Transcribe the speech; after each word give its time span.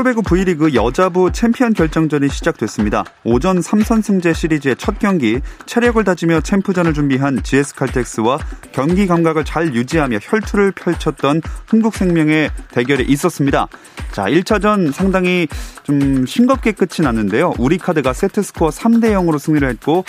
프로배구 0.00 0.22
V리그 0.22 0.72
여자부 0.72 1.30
챔피언 1.30 1.74
결정전이 1.74 2.30
시작됐습니다. 2.30 3.04
오전 3.22 3.60
3선승제 3.60 4.34
시리즈의 4.34 4.76
첫 4.76 4.98
경기 4.98 5.40
체력을 5.66 6.02
다지며 6.02 6.40
챔프전을 6.40 6.94
준비한 6.94 7.42
GS칼텍스와 7.42 8.38
경기 8.72 9.06
감각을 9.06 9.44
잘 9.44 9.74
유지하며 9.74 10.20
혈투를 10.22 10.72
펼쳤던 10.72 11.42
흥국생명의 11.66 12.50
대결이 12.70 13.04
있었습니다. 13.04 13.68
자, 14.12 14.24
1차전 14.24 14.90
상당히 14.90 15.46
좀 15.82 16.24
싱겁게 16.24 16.72
끝이 16.72 17.04
났는데요. 17.04 17.52
우리카드가 17.58 18.14
세트스코어 18.14 18.70
3대 18.70 19.12
0으로 19.12 19.38
승리를 19.38 19.68
했고 19.68 20.06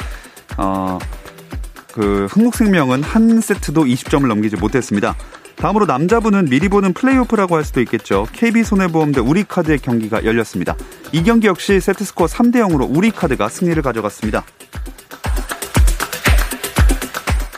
어, 0.58 1.00
그 1.92 2.28
흥국생명은 2.30 3.04
한 3.04 3.42
세트도 3.42 3.84
20점을 3.84 4.26
넘기지 4.26 4.56
못했습니다. 4.56 5.16
다음으로 5.62 5.86
남자분은 5.86 6.46
미리 6.46 6.70
보는 6.70 6.94
플레이오프라고 6.94 7.56
할 7.56 7.64
수도 7.64 7.82
있겠죠. 7.82 8.26
KB손해보험 8.34 9.12
대 9.12 9.22
우리카드의 9.22 9.78
경기가 9.78 10.26
열렸습니다. 10.26 10.76
이 11.12 11.22
경기 11.22 11.46
역시 11.46 11.80
세트스코어 11.80 12.26
3대 12.26 12.56
0으로 12.56 12.90
우리카드가 12.90 13.48
승리를 13.48 13.80
가져갔습니다. 13.84 14.44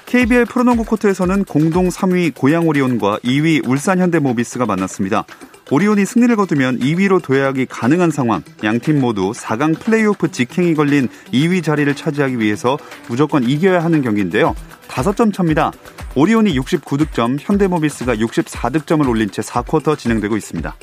KBL 0.05 0.45
프로농구 0.45 0.83
코트에서는 0.83 1.45
공동 1.45 1.87
3위 1.87 2.35
고양 2.35 2.67
오리온과 2.67 3.19
2위 3.23 3.65
울산 3.65 3.99
현대모비스가 3.99 4.65
만났습니다. 4.65 5.23
오리온이 5.71 6.05
승리를 6.05 6.35
거두면 6.35 6.79
2위로 6.79 7.23
도약이 7.23 7.67
가능한 7.67 8.11
상황. 8.11 8.43
양팀 8.65 8.99
모두 8.99 9.31
4강 9.31 9.79
플레이오프 9.79 10.29
직행이 10.29 10.73
걸린 10.75 11.07
2위 11.31 11.63
자리를 11.63 11.95
차지하기 11.95 12.37
위해서 12.39 12.77
무조건 13.07 13.43
이겨야 13.43 13.81
하는 13.81 14.01
경기인데요. 14.01 14.55
5점 14.89 15.33
차입니다. 15.33 15.71
오리온이 16.16 16.58
69득점, 16.59 17.38
현대모비스가 17.39 18.16
64득점을 18.16 19.08
올린 19.08 19.31
채 19.31 19.42
4쿼터 19.42 19.97
진행되고 19.97 20.38
있습니다. 20.38 20.75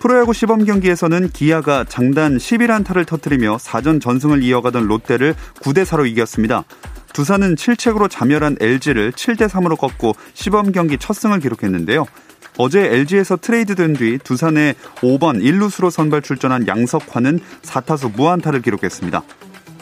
프로야구 0.00 0.34
시범 0.34 0.64
경기에서는 0.64 1.30
기아가 1.30 1.84
장단 1.84 2.36
11안타를 2.36 3.06
터뜨리며 3.06 3.56
4전 3.56 4.02
전승을 4.02 4.42
이어가던 4.42 4.86
롯데를 4.86 5.34
9대 5.60 5.84
4로 5.84 6.06
이겼습니다. 6.06 6.64
두산은 7.14 7.54
7책으로 7.54 8.10
자멸한 8.10 8.56
LG를 8.60 9.12
7대 9.12 9.48
3으로 9.48 9.78
꺾고 9.78 10.14
시범 10.34 10.72
경기 10.72 10.98
첫 10.98 11.14
승을 11.14 11.40
기록했는데요. 11.40 12.06
어제 12.58 12.80
LG에서 12.80 13.36
트레이드된 13.36 13.94
뒤 13.94 14.18
두산의 14.18 14.74
5번 14.96 15.42
1루수로 15.42 15.90
선발 15.90 16.22
출전한 16.22 16.66
양석환은 16.66 17.40
4타수 17.62 18.14
무안타를 18.16 18.62
기록했습니다. 18.62 19.22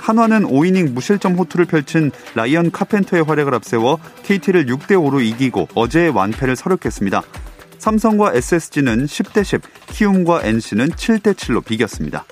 한화는 0.02 0.42
5이닝 0.48 0.92
무실점 0.92 1.34
호투를 1.34 1.64
펼친 1.66 2.10
라이언 2.34 2.72
카펜터의 2.72 3.22
활약을 3.22 3.54
앞세워 3.54 4.00
KT를 4.24 4.66
6대5로 4.66 5.24
이기고 5.24 5.68
어제의 5.74 6.10
완패를 6.10 6.56
설욕했습니다. 6.56 7.22
삼성과 7.78 8.34
SSG는 8.34 9.06
10대 9.06 9.44
10, 9.44 9.60
키움과 9.86 10.42
NC는 10.42 10.90
7대 10.90 11.34
7로 11.34 11.64
비겼습니다. 11.64 12.24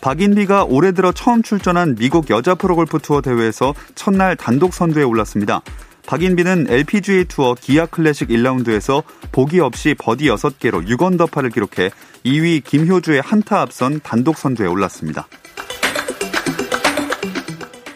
박인비가 0.00 0.64
올해 0.64 0.92
들어 0.92 1.12
처음 1.12 1.42
출전한 1.42 1.94
미국 1.94 2.30
여자 2.30 2.54
프로골프 2.54 2.98
투어 3.00 3.20
대회에서 3.20 3.74
첫날 3.94 4.34
단독 4.36 4.74
선두에 4.74 5.04
올랐습니다. 5.04 5.62
박인비는 6.06 6.66
LPGA 6.68 7.24
투어 7.26 7.54
기아 7.54 7.86
클래식 7.86 8.28
1라운드에서 8.28 9.02
보기 9.30 9.60
없이 9.60 9.94
버디 9.98 10.26
6개로 10.26 10.86
6언더파를 10.86 11.52
기록해 11.52 11.90
2위 12.24 12.62
김효주에 12.64 13.20
한 13.20 13.44
타 13.44 13.60
앞선 13.60 14.00
단독 14.00 14.38
선두에 14.38 14.66
올랐습니다. 14.66 15.26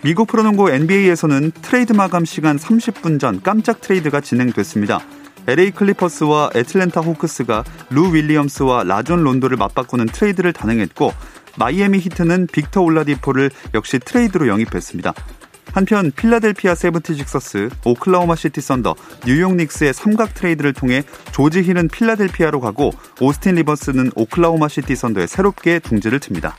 미국 0.02 0.28
프로농구 0.28 0.70
NBA에서는 0.70 1.50
트레이드 1.62 1.92
마감 1.92 2.24
시간 2.24 2.56
30분 2.56 3.18
전 3.18 3.42
깜짝 3.42 3.80
트레이드가 3.80 4.20
진행됐습니다. 4.20 5.00
LA 5.48 5.72
클리퍼스와 5.72 6.50
애틀랜타 6.54 7.00
호크스가 7.00 7.64
루 7.90 8.14
윌리엄스와 8.14 8.84
라존 8.84 9.22
론도를 9.22 9.56
맞바꾸는 9.56 10.06
트레이드를 10.06 10.52
단행했고 10.52 11.12
마이애미 11.58 11.98
히트는 11.98 12.48
빅터 12.52 12.82
올라디포를 12.82 13.50
역시 13.74 13.98
트레이드로 13.98 14.48
영입했습니다. 14.48 15.14
한편 15.72 16.10
필라델피아 16.10 16.75
세븐티식서스, 16.75 17.69
오클라호마 17.84 18.37
시티 18.37 18.60
썬더, 18.60 18.94
뉴욕 19.27 19.54
닉스의 19.54 19.93
삼각 19.93 20.34
트레이드를 20.34 20.72
통해 20.72 21.03
조지 21.32 21.62
힐은 21.62 21.88
필라델피아로 21.88 22.60
가고 22.60 22.93
오스틴 23.21 23.56
리버스는 23.56 24.12
오클라호마 24.15 24.69
시티 24.69 24.97
썬더에 24.97 25.27
새롭게 25.27 25.78
둥지를 25.81 26.21
틉니다. 26.21 26.54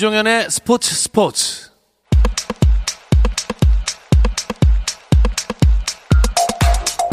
김종현의 0.00 0.48
스포츠 0.48 0.94
스포츠. 0.94 1.70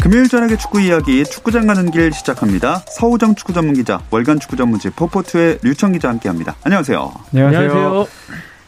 금요일 0.00 0.26
저녁의 0.26 0.56
축구 0.56 0.80
이야기 0.80 1.22
축구장 1.22 1.66
가는 1.66 1.90
길 1.90 2.10
시작합니다. 2.14 2.78
서우정 2.88 3.34
축구 3.34 3.52
전문 3.52 3.74
기자, 3.74 4.00
월간 4.10 4.40
축구 4.40 4.56
전문지 4.56 4.88
포포투의 4.88 5.58
류청 5.62 5.92
기자 5.92 6.08
함께합니다. 6.08 6.56
안녕하세요. 6.64 7.12
안녕하세요. 7.34 8.06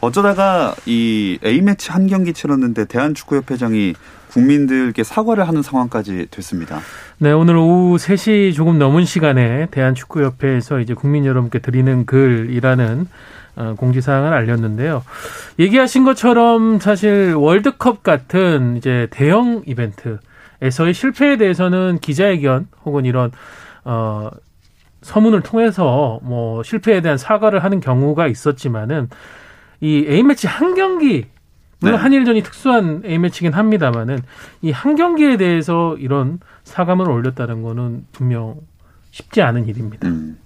어쩌다가 0.01 0.75
이 0.85 1.39
A 1.43 1.59
매치 1.61 1.89
한 1.89 2.05
경기 2.05 2.33
치렀는데 2.33 2.85
대한축구협회장이 2.85 3.95
국민들께 4.29 5.03
사과를 5.03 5.47
하는 5.47 5.63
상황까지 5.63 6.27
됐습니다. 6.29 6.79
네, 7.17 7.31
오늘 7.31 7.55
오후 7.57 7.97
3시 7.97 8.53
조금 8.53 8.77
넘은 8.77 9.03
시간에 9.03 9.65
대한축구협회에서 9.71 10.79
이제 10.79 10.93
국민 10.93 11.25
여러분께 11.25 11.57
드리는 11.57 12.05
글이라는 12.05 13.01
어, 13.01 13.40
공지사항을 13.77 14.33
알렸는데요. 14.33 15.03
얘기하신 15.59 16.03
것처럼 16.03 16.79
사실 16.79 17.33
월드컵 17.35 18.03
같은 18.03 18.77
이제 18.77 19.07
대형 19.11 19.63
이벤트에서의 19.65 20.93
실패에 20.93 21.37
대해서는 21.37 21.99
기자회견 21.99 22.67
혹은 22.85 23.05
이런 23.05 23.31
어 23.83 24.29
서문을 25.01 25.41
통해서 25.41 26.19
뭐 26.23 26.61
실패에 26.63 27.01
대한 27.01 27.17
사과를 27.17 27.63
하는 27.63 27.79
경우가 27.79 28.27
있었지만은 28.27 29.09
이 29.79 30.05
A매치 30.07 30.45
한 30.47 30.75
경기 30.75 31.25
물론 31.79 31.95
네. 31.97 32.01
한일전이 32.03 32.43
특수한 32.43 33.01
A매치긴 33.03 33.53
합니다만은 33.53 34.19
이 34.61 34.71
한 34.71 34.95
경기에 34.95 35.37
대해서 35.37 35.97
이런 35.97 36.39
사과문을 36.63 37.11
올렸다는 37.11 37.63
거는 37.63 38.05
분명 38.11 38.57
쉽지 39.09 39.41
않은 39.41 39.67
일입니다. 39.67 40.07
음. 40.07 40.37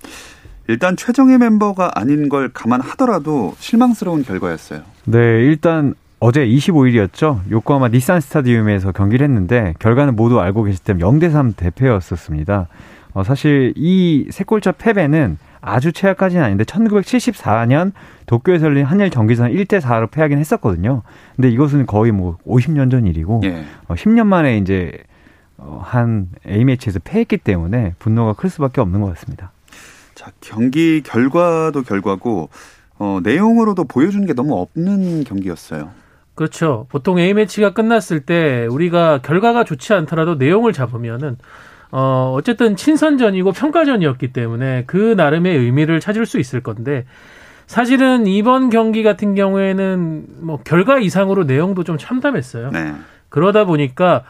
일단 0.67 0.95
최정예 0.95 1.37
멤버가 1.37 1.91
아닌 1.95 2.27
걸 2.29 2.49
감안하더라도 2.49 3.53
실망스러운 3.59 4.23
결과였어요. 4.23 4.81
네, 5.05 5.17
일단 5.19 5.93
어제 6.19 6.45
25일이었죠. 6.45 7.41
요코하마 7.51 7.89
니산 7.89 8.19
스타디움에서 8.19 8.91
경기를 8.91 9.25
했는데 9.27 9.73
결과는 9.79 10.15
모두 10.15 10.39
알고 10.39 10.63
계실 10.63 10.83
때문에 10.83 11.05
0대 11.05 11.31
3 11.31 11.53
대패였었습니다. 11.55 12.67
어, 13.13 13.23
사실 13.23 13.73
이 13.75 14.27
세 14.31 14.43
골차 14.43 14.71
패배는 14.71 15.37
아주 15.61 15.91
최악까지는 15.91 16.43
아닌데 16.43 16.63
1974년 16.63 17.91
도쿄에서 18.25 18.65
열린 18.65 18.85
한일 18.85 19.09
경기전 19.09 19.51
1대 19.51 19.79
4로 19.81 20.09
패하긴 20.11 20.37
했었거든요. 20.39 21.01
근데 21.35 21.49
이것은 21.49 21.85
거의 21.85 22.11
뭐 22.11 22.37
50년 22.47 22.89
전 22.91 23.05
일이고 23.05 23.41
예. 23.45 23.63
어, 23.87 23.93
10년 23.95 24.25
만에 24.27 24.57
이제 24.57 24.91
어, 25.57 25.81
한 25.83 26.29
A 26.47 26.65
매치에서 26.65 26.99
패했기 27.03 27.37
때문에 27.37 27.93
분노가 27.99 28.33
클 28.33 28.49
수밖에 28.49 28.81
없는 28.81 29.01
것 29.01 29.07
같습니다. 29.15 29.51
자, 30.15 30.31
경기 30.39 31.01
결과도 31.03 31.83
결과고 31.83 32.49
어, 32.97 33.19
내용으로도 33.21 33.83
보여준 33.83 34.25
게 34.25 34.33
너무 34.33 34.55
없는 34.55 35.25
경기였어요. 35.25 35.91
그렇죠. 36.33 36.87
보통 36.89 37.19
A매치가 37.19 37.73
끝났을 37.73 38.21
때 38.21 38.65
우리가 38.69 39.19
결과가 39.21 39.65
좋지 39.65 39.93
않더라도 39.93 40.35
내용을 40.35 40.73
잡으면은 40.73 41.37
어, 41.91 42.33
어쨌든 42.35 42.75
친선전이고 42.75 43.51
평가전이었기 43.51 44.33
때문에 44.33 44.83
그 44.87 45.13
나름의 45.17 45.57
의미를 45.57 45.99
찾을 45.99 46.25
수 46.25 46.39
있을 46.39 46.61
건데 46.61 47.05
사실은 47.67 48.27
이번 48.27 48.69
경기 48.69 49.03
같은 49.03 49.35
경우에는 49.35 50.25
뭐 50.41 50.59
결과 50.63 50.99
이상으로 50.99 51.43
내용도 51.43 51.83
좀 51.83 51.97
참담했어요. 51.97 52.71
네. 52.71 52.93
그러다 53.29 53.65
보니까 53.65 54.23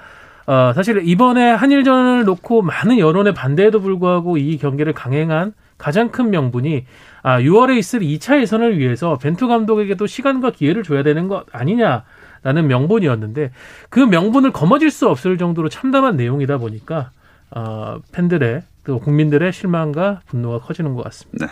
어, 0.47 0.73
사실 0.73 1.01
이번에 1.03 1.51
한일전을 1.51 2.23
놓고 2.25 2.61
많은 2.61 2.97
여론의 2.99 3.33
반대에도 3.33 3.81
불구하고 3.81 4.37
이 4.37 4.57
경기를 4.57 4.93
강행한 4.93 5.53
가장 5.77 6.09
큰 6.09 6.29
명분이 6.29 6.85
아, 7.23 7.39
6월에 7.39 7.77
있을 7.77 8.01
2차 8.01 8.41
예선을 8.41 8.77
위해서 8.77 9.17
벤투 9.17 9.47
감독에게도 9.47 10.07
시간과 10.07 10.51
기회를 10.51 10.83
줘야 10.83 11.03
되는 11.03 11.27
것 11.27 11.45
아니냐라는 11.51 12.67
명분이었는데 12.67 13.51
그 13.89 13.99
명분을 13.99 14.51
거머쥘 14.51 14.91
수 14.91 15.09
없을 15.09 15.37
정도로 15.37 15.69
참담한 15.69 16.15
내용이다 16.17 16.57
보니까 16.57 17.11
어, 17.51 17.99
팬들의 18.11 18.63
또 18.85 18.99
국민들의 18.99 19.51
실망과 19.51 20.21
분노가 20.27 20.59
커지는 20.59 20.93
것 20.93 21.03
같습니다. 21.05 21.47
네. 21.47 21.51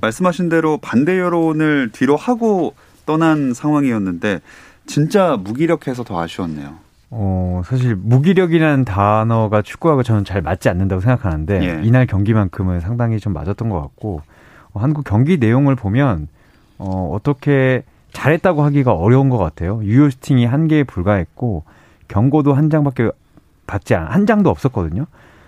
말씀하신 0.00 0.48
대로 0.48 0.78
반대 0.78 1.18
여론을 1.18 1.90
뒤로 1.92 2.16
하고 2.16 2.74
떠난 3.04 3.52
상황이었는데 3.52 4.40
진짜 4.86 5.36
무기력해서 5.36 6.04
더 6.04 6.20
아쉬웠네요. 6.20 6.78
어, 7.10 7.62
사실 7.64 7.96
무기력이라는 7.96 8.84
단어가 8.84 9.62
축구하고 9.62 10.02
저는 10.02 10.24
잘 10.24 10.42
맞지 10.42 10.68
않는다고 10.68 11.00
생각하는데 11.00 11.62
예. 11.62 11.80
이날 11.84 12.06
경기만큼은 12.06 12.80
상당히 12.80 13.18
좀 13.18 13.32
맞았던 13.32 13.68
것 13.68 13.80
같고 13.80 14.22
어, 14.72 14.80
한국 14.80 15.04
경기 15.04 15.38
내용을 15.38 15.74
보면 15.74 16.28
어, 16.78 17.10
어떻게 17.12 17.82
잘했다고 18.12 18.62
하기가 18.62 18.92
어려운 18.92 19.28
것 19.28 19.38
같아요. 19.38 19.80
유효 19.82 20.08
슈팅이 20.10 20.46
한 20.46 20.68
개에 20.68 20.84
불과했고 20.84 21.64
경고도 22.08 22.54
한 22.54 22.70
장밖에 22.70 23.10
받지 23.66 23.94
않, 23.94 24.06
한 24.06 24.26
장도 24.26 24.50
없었거든요. 24.50 25.06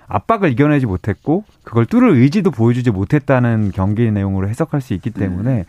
압박을 0.08 0.50
이겨내지 0.50 0.87
못했고 0.87 1.44
그걸 1.65 1.87
뚫을 1.87 2.11
의지도 2.11 2.50
보여주지 2.50 2.91
못했다는 2.91 3.70
경기 3.73 4.11
내용으로 4.11 4.49
해석할 4.49 4.81
수 4.81 4.94
있기 4.94 5.11
때문에 5.11 5.65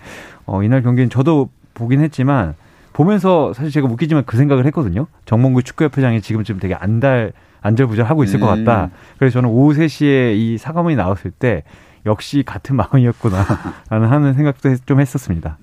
어, 0.46 0.64
이날 0.64 0.82
경기는 0.82 1.10
저도 1.10 1.50
보긴 1.74 2.02
했지만 2.02 2.56
보면서 2.94 3.54
사실 3.54 3.72
제가 3.72 3.88
웃기지만 3.88 4.24
그 4.26 4.38
생각을 4.38 4.66
했거든요. 4.68 5.08
정몽구 5.26 5.64
축구협회장이 5.64 6.22
지금쯤 6.22 6.60
되게 6.60 6.74
안달 6.76 7.34
안절부절 7.62 8.06
하고 8.06 8.24
있을 8.24 8.40
것 8.40 8.52
음. 8.54 8.66
같다. 8.66 8.92
그래서 9.18 9.34
저는 9.36 9.50
오후 9.50 9.74
3시에 9.74 10.36
이 10.38 10.58
사과문이 10.58 10.96
나왔을 10.96 11.32
때 11.32 11.64
역시 12.06 12.44
같은 12.46 12.76
마음이었구나라는 12.76 13.48
하는 14.12 14.34
생각도 14.34 14.70
했- 14.70 14.86
좀 14.86 15.00
했었습니다. 15.00 15.58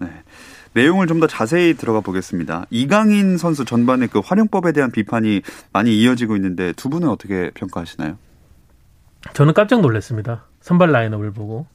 내용을 0.73 1.07
좀 1.09 1.21
더 1.21 1.27
자세히 1.27 1.75
들어가 1.75 2.01
보겠습니다. 2.01 2.65
이강인 2.71 3.37
선수 3.37 3.65
전반의 3.65 4.09
그 4.09 4.21
활용법에 4.21 4.73
대한 4.73 4.91
비판이 4.91 5.43
많이 5.73 5.99
이어지고 6.01 6.37
있는데 6.37 6.73
두 6.73 6.89
분은 6.89 7.09
어떻게 7.09 7.51
평가하시나요? 7.55 8.17
저는 9.35 9.53
깜짝 9.53 9.81
놀랐습니다. 9.83 10.45
선발 10.63 10.93
라인업을 10.93 11.33
보고. 11.33 11.67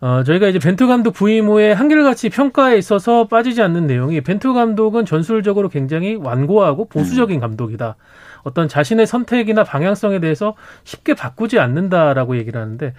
어, 0.00 0.22
저희가 0.24 0.48
이제 0.48 0.58
벤투 0.58 0.86
감독 0.88 1.12
부임 1.12 1.46
후에 1.46 1.72
한결같이 1.72 2.28
평가에 2.28 2.76
있어서 2.76 3.28
빠지지 3.28 3.62
않는 3.62 3.86
내용이 3.86 4.20
벤투 4.20 4.52
감독은 4.52 5.06
전술적으로 5.06 5.68
굉장히 5.68 6.16
완고하고 6.16 6.88
보수적인 6.88 7.40
감독이다. 7.40 7.96
어떤 8.42 8.68
자신의 8.68 9.06
선택이나 9.06 9.64
방향성에 9.64 10.20
대해서 10.20 10.54
쉽게 10.84 11.14
바꾸지 11.14 11.58
않는다라고 11.58 12.36
얘기를 12.36 12.60
하는데 12.60 12.94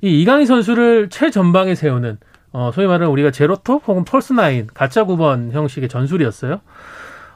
이 0.00 0.20
이강인 0.20 0.46
선수를 0.46 1.08
최전방에 1.08 1.74
세우는 1.74 2.18
어, 2.52 2.70
소위 2.72 2.86
말하는 2.86 3.08
우리가 3.08 3.30
제로톱 3.30 3.88
혹은 3.88 4.04
펄스 4.04 4.34
나인 4.34 4.68
가짜 4.72 5.04
9번 5.04 5.52
형식의 5.52 5.88
전술이었어요. 5.88 6.60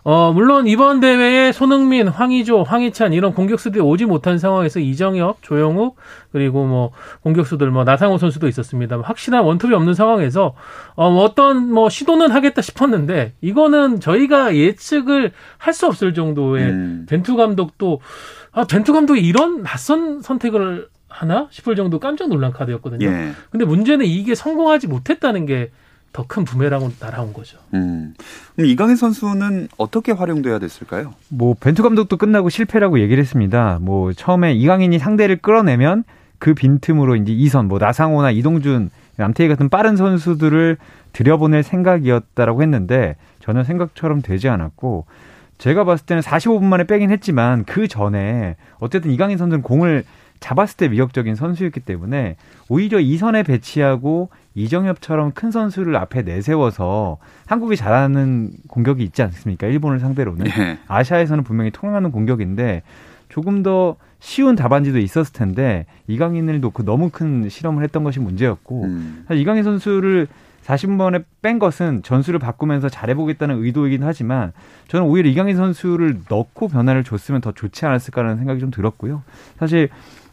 어, 0.08 0.32
물론 0.32 0.68
이번 0.68 1.00
대회에 1.00 1.50
손흥민, 1.50 2.06
황의조, 2.06 2.62
황희찬 2.62 3.12
이런 3.12 3.34
공격수들이 3.34 3.82
오지 3.82 4.04
못한 4.04 4.38
상황에서 4.38 4.78
이정엽, 4.78 5.38
조영욱 5.42 5.96
그리고 6.30 6.64
뭐 6.64 6.92
공격수들 7.22 7.68
뭐 7.72 7.82
나상호 7.82 8.16
선수도 8.16 8.46
있었습니다. 8.46 9.00
확실한 9.00 9.42
원톱이 9.42 9.74
없는 9.74 9.94
상황에서 9.94 10.54
어, 10.94 11.10
뭐 11.10 11.24
어떤 11.24 11.72
뭐 11.72 11.88
시도는 11.88 12.30
하겠다 12.30 12.62
싶었는데 12.62 13.32
이거는 13.40 13.98
저희가 13.98 14.54
예측을 14.54 15.32
할 15.58 15.74
수 15.74 15.88
없을 15.88 16.14
정도의 16.14 16.64
음. 16.66 17.06
벤투 17.08 17.34
감독도 17.34 18.00
아 18.52 18.64
벤투 18.64 18.92
감독이 18.92 19.20
이런 19.20 19.64
낯선 19.64 20.22
선택을 20.22 20.86
하나 21.08 21.48
싶을 21.50 21.74
정도 21.74 21.98
깜짝 21.98 22.28
놀란 22.28 22.52
카드였거든요. 22.52 23.04
예. 23.06 23.32
근데 23.50 23.64
문제는 23.64 24.06
이게 24.06 24.36
성공하지 24.36 24.86
못했다는 24.86 25.46
게 25.46 25.72
더 26.16 26.24
큰 26.26 26.44
부메랑으로 26.46 26.92
날아온 26.98 27.34
거죠. 27.34 27.58
음. 27.74 28.14
그럼 28.54 28.66
이강인 28.70 28.96
선수는 28.96 29.68
어떻게 29.76 30.12
활용돼야 30.12 30.58
됐을까요? 30.58 31.12
뭐 31.28 31.54
벤투 31.60 31.82
감독도 31.82 32.16
끝나고 32.16 32.48
실패라고 32.48 33.00
얘기를 33.00 33.22
했습니다. 33.22 33.78
뭐 33.82 34.14
처음에 34.14 34.54
이강인이 34.54 34.98
상대를 34.98 35.36
끌어내면 35.36 36.04
그 36.38 36.54
빈틈으로 36.54 37.16
이제 37.16 37.32
이선 37.32 37.68
뭐 37.68 37.78
나상호나 37.78 38.30
이동준, 38.30 38.90
남태희 39.16 39.48
같은 39.48 39.68
빠른 39.68 39.96
선수들을 39.96 40.78
들여보낼 41.12 41.62
생각이었다라고 41.62 42.62
했는데 42.62 43.16
전혀 43.40 43.62
생각처럼 43.62 44.22
되지 44.22 44.48
않았고 44.48 45.04
제가 45.58 45.84
봤을 45.84 46.06
때는 46.06 46.22
45분 46.22 46.64
만에 46.64 46.84
빼긴 46.84 47.10
했지만 47.10 47.64
그 47.64 47.88
전에 47.88 48.56
어쨌든 48.78 49.10
이강인 49.10 49.36
선수는 49.36 49.62
공을 49.62 50.04
잡았을 50.40 50.76
때 50.78 50.90
위협적인 50.90 51.34
선수였기 51.34 51.80
때문에 51.80 52.36
오히려 52.68 53.00
이선에 53.00 53.42
배치하고 53.42 54.30
이정엽처럼 54.56 55.32
큰 55.32 55.50
선수를 55.50 55.94
앞에 55.96 56.22
내세워서 56.22 57.18
한국이 57.46 57.76
잘하는 57.76 58.50
공격이 58.68 59.04
있지 59.04 59.22
않습니까? 59.22 59.66
일본을 59.66 60.00
상대로는. 60.00 60.46
예. 60.46 60.78
아시아에서는 60.88 61.44
분명히 61.44 61.70
통하는 61.70 62.10
공격인데 62.10 62.82
조금 63.28 63.62
더 63.62 63.96
쉬운 64.18 64.56
답안지도 64.56 64.98
있었을 64.98 65.32
텐데 65.32 65.84
이강인을 66.08 66.60
놓고 66.60 66.84
너무 66.84 67.10
큰 67.10 67.48
실험을 67.48 67.84
했던 67.84 68.02
것이 68.02 68.18
문제였고 68.18 68.84
음. 68.84 69.24
사실 69.28 69.42
이강인 69.42 69.62
선수를 69.62 70.26
40번에 70.64 71.22
뺀 71.42 71.58
것은 71.58 72.02
전술을 72.02 72.40
바꾸면서 72.40 72.88
잘해보겠다는 72.88 73.62
의도이긴 73.62 74.02
하지만 74.02 74.52
저는 74.88 75.06
오히려 75.06 75.28
이강인 75.30 75.56
선수를 75.56 76.22
넣고 76.28 76.68
변화를 76.68 77.04
줬으면 77.04 77.40
더 77.40 77.52
좋지 77.52 77.86
않았을까라는 77.86 78.38
생각이 78.38 78.58
좀 78.58 78.70
들었고요. 78.70 79.22
사실 79.58 79.90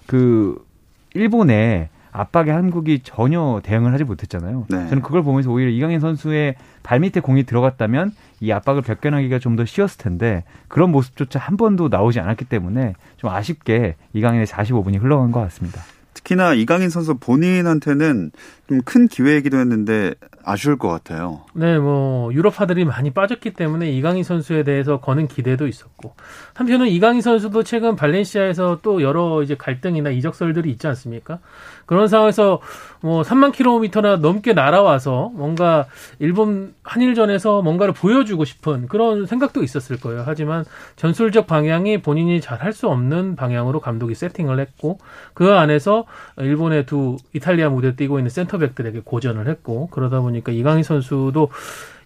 그 0.07 0.65
일본에 1.13 1.89
압박에 2.13 2.51
한국이 2.51 3.01
전혀 3.03 3.59
대응을 3.63 3.91
하지 3.91 4.03
못했잖아요. 4.03 4.67
네. 4.69 4.87
저는 4.87 5.01
그걸 5.01 5.23
보면서 5.23 5.51
오히려 5.51 5.71
이강인 5.71 5.99
선수의 5.99 6.55
발밑에 6.83 7.21
공이 7.21 7.43
들어갔다면 7.43 8.11
이 8.39 8.51
압박을 8.51 8.81
벗겨나기가 8.83 9.39
좀 9.39 9.53
더 9.53 9.65
쉬웠을 9.65 9.97
텐데 9.99 10.43
그런 10.67 10.91
모습조차 10.91 11.37
한 11.39 11.57
번도 11.57 11.89
나오지 11.89 12.19
않았기 12.19 12.45
때문에 12.45 12.93
좀 13.17 13.29
아쉽게 13.29 13.95
이강인의 14.13 14.47
45분이 14.47 14.99
흘러간 15.01 15.31
것 15.31 15.41
같습니다. 15.41 15.81
특히나 16.15 16.53
이강인 16.53 16.89
선수 16.89 17.15
본인한테는 17.15 18.31
좀 18.69 18.81
큰 18.85 19.07
기회이기도 19.07 19.57
했는데 19.57 20.13
아쉬울 20.43 20.77
것 20.77 20.89
같아요. 20.89 21.41
네, 21.53 21.77
뭐 21.77 22.33
유럽파들이 22.33 22.85
많이 22.85 23.11
빠졌기 23.11 23.53
때문에 23.53 23.89
이강인 23.91 24.23
선수에 24.23 24.63
대해서 24.63 24.99
거는 24.99 25.27
기대도 25.27 25.67
있었고 25.67 26.15
한편은 26.53 26.87
이강인 26.87 27.21
선수도 27.21 27.63
최근 27.63 27.95
발렌시아에서 27.95 28.79
또 28.81 29.01
여러 29.01 29.41
이제 29.43 29.55
갈등이나 29.55 30.09
이적설들이 30.09 30.69
있지 30.71 30.87
않습니까? 30.87 31.39
그런 31.85 32.07
상황에서 32.07 32.59
뭐 33.01 33.21
3만 33.21 33.51
킬로미터나 33.51 34.15
넘게 34.17 34.53
날아와서 34.53 35.31
뭔가 35.33 35.85
일본 36.19 36.73
한일전에서 36.83 37.61
뭔가를 37.61 37.93
보여주고 37.93 38.45
싶은 38.45 38.87
그런 38.87 39.25
생각도 39.25 39.61
있었을 39.63 39.99
거예요. 39.99 40.23
하지만 40.25 40.63
전술적 40.95 41.45
방향이 41.47 42.01
본인이 42.01 42.39
잘 42.41 42.63
할 42.63 42.73
수 42.73 42.87
없는 42.87 43.35
방향으로 43.35 43.81
감독이 43.81 44.15
세팅을 44.15 44.59
했고 44.59 44.97
그 45.33 45.53
안에서 45.53 46.05
일본의 46.37 46.85
두 46.85 47.17
이탈리아 47.33 47.69
무대 47.69 47.95
뛰고 47.95 48.19
있는 48.19 48.29
센터백들에게 48.29 49.01
고전을 49.03 49.47
했고 49.47 49.87
그러다 49.87 50.21
보니까 50.21 50.51
이강인 50.51 50.83
선수도 50.83 51.49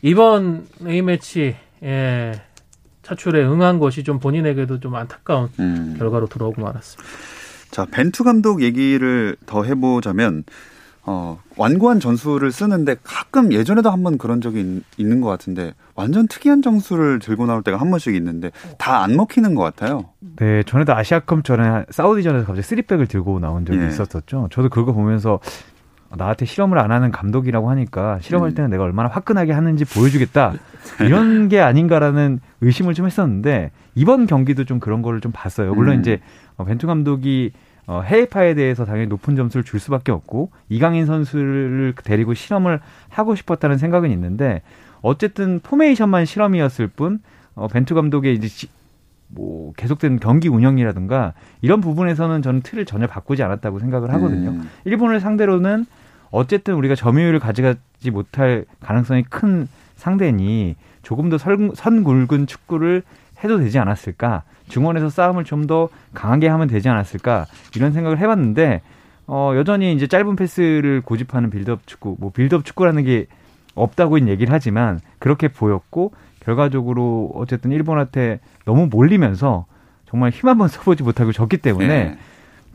이번 0.01 0.65
A매치 0.85 1.55
예, 1.83 2.31
차출에 3.03 3.43
응한 3.45 3.79
것이 3.79 4.03
좀 4.03 4.19
본인에게도 4.19 4.79
좀 4.79 4.95
안타까운 4.95 5.49
음. 5.59 5.95
결과로 5.99 6.27
들어오고 6.27 6.61
말았습니다. 6.61 7.07
자, 7.71 7.85
벤투 7.89 8.23
감독 8.23 8.61
얘기를 8.61 9.35
더 9.45 9.63
해보자면, 9.63 10.43
어, 11.09 11.39
완고한 11.55 11.99
전술을 12.01 12.51
쓰는데 12.51 12.95
가끔 13.03 13.53
예전에도 13.53 13.89
한 13.91 14.03
번 14.03 14.17
그런 14.17 14.41
적이 14.41 14.81
있, 14.97 15.05
는것 15.05 15.29
같은데, 15.29 15.73
완전 15.95 16.27
특이한 16.27 16.61
전술을 16.61 17.19
들고 17.19 17.45
나올 17.45 17.63
때가 17.63 17.77
한 17.77 17.89
번씩 17.89 18.13
있는데, 18.15 18.51
다 18.77 19.03
안 19.03 19.15
먹히는 19.15 19.55
것 19.55 19.63
같아요. 19.63 20.09
네, 20.37 20.63
전에도 20.63 20.93
아시아컵 20.93 21.43
전에 21.45 21.85
사우디전에서 21.91 22.45
갑자기 22.45 22.67
쓰리백을 22.67 23.07
들고 23.07 23.39
나온 23.39 23.65
적이 23.65 23.79
예. 23.79 23.87
있었었죠. 23.87 24.49
저도 24.51 24.69
그거 24.69 24.91
보면서 24.91 25.39
나한테 26.15 26.45
실험을 26.45 26.79
안 26.79 26.91
하는 26.91 27.11
감독이라고 27.11 27.69
하니까 27.69 28.19
실험할 28.21 28.51
음. 28.51 28.55
때는 28.55 28.69
내가 28.69 28.83
얼마나 28.83 29.09
화끈하게 29.09 29.51
하는지 29.51 29.83
보여주겠다 29.83 30.53
이런 31.01 31.49
게 31.49 31.59
아닌가라는 31.59 32.39
의심을 32.61 32.93
좀 32.93 33.05
했었는데 33.05 33.71
이번 33.95 34.25
경기도 34.25 34.63
좀 34.63 34.79
그런 34.79 35.01
거를 35.01 35.19
좀 35.19 35.31
봤어요. 35.33 35.73
물론 35.73 35.95
음. 35.95 35.99
이제 35.99 36.19
어, 36.55 36.63
벤투 36.63 36.87
감독이 36.87 37.51
어, 37.87 38.01
해외파에 38.01 38.53
대해서 38.53 38.85
당연히 38.85 39.07
높은 39.07 39.35
점수를 39.35 39.63
줄 39.63 39.79
수밖에 39.79 40.11
없고 40.11 40.51
이강인 40.69 41.05
선수를 41.05 41.93
데리고 42.03 42.33
실험을 42.33 42.79
하고 43.09 43.35
싶었다는 43.35 43.77
생각은 43.77 44.11
있는데 44.11 44.61
어쨌든 45.01 45.59
포메이션만 45.61 46.25
실험이었을 46.25 46.87
뿐 46.87 47.19
어, 47.55 47.67
벤투 47.67 47.95
감독의 47.95 48.35
이제 48.35 48.47
지, 48.47 48.67
뭐 49.29 49.73
계속된 49.77 50.19
경기 50.19 50.47
운영이라든가 50.47 51.33
이런 51.61 51.81
부분에서는 51.81 52.41
저는 52.41 52.61
틀을 52.61 52.85
전혀 52.85 53.07
바꾸지 53.07 53.43
않았다고 53.43 53.79
생각을 53.79 54.13
하거든요. 54.13 54.51
음. 54.51 54.69
일본을 54.85 55.19
상대로는 55.19 55.85
어쨌든 56.31 56.75
우리가 56.75 56.95
점유율을 56.95 57.39
가져가지 57.39 58.11
못할 58.11 58.65
가능성이 58.79 59.23
큰 59.23 59.67
상대니 59.95 60.75
조금 61.03 61.29
더 61.29 61.37
선, 61.37 62.03
굵은 62.03 62.47
축구를 62.47 63.03
해도 63.43 63.57
되지 63.59 63.79
않았을까? 63.79 64.43
중원에서 64.67 65.09
싸움을 65.09 65.43
좀 65.43 65.67
더 65.67 65.89
강하게 66.13 66.47
하면 66.47 66.67
되지 66.67 66.89
않았을까? 66.89 67.45
이런 67.75 67.91
생각을 67.93 68.19
해봤는데 68.19 68.81
어, 69.27 69.53
여전히 69.55 69.93
이제 69.93 70.07
짧은 70.07 70.35
패스를 70.35 71.01
고집하는 71.01 71.49
빌드업 71.49 71.85
축구, 71.85 72.15
뭐 72.19 72.31
빌드업 72.31 72.63
축구라는 72.65 73.03
게 73.03 73.27
없다고 73.75 74.19
얘기를 74.27 74.53
하지만 74.53 74.99
그렇게 75.19 75.49
보였고 75.49 76.13
결과적으로 76.39 77.31
어쨌든 77.35 77.71
일본한테 77.71 78.39
너무 78.65 78.87
몰리면서 78.89 79.65
정말 80.09 80.31
힘 80.31 80.47
한번 80.47 80.69
써보지 80.69 81.03
못하고 81.03 81.33
졌기 81.33 81.57
때문에 81.57 81.87
네. 81.87 82.17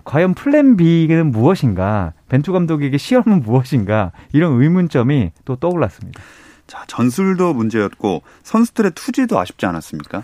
과연 0.04 0.34
plan 0.34 0.76
B는 0.76 1.30
무엇인가, 1.30 2.12
벤투 2.28 2.52
감독에게 2.52 2.98
시험은 2.98 3.42
무엇인가 3.42 4.12
이런 4.32 4.60
의문점이 4.60 5.32
또 5.44 5.56
떠올랐습니다. 5.56 6.20
자 6.66 6.84
전술도 6.86 7.54
문제였고 7.54 8.22
선수들의 8.42 8.92
투지도 8.94 9.38
아쉽지 9.38 9.66
않았습니까? 9.66 10.22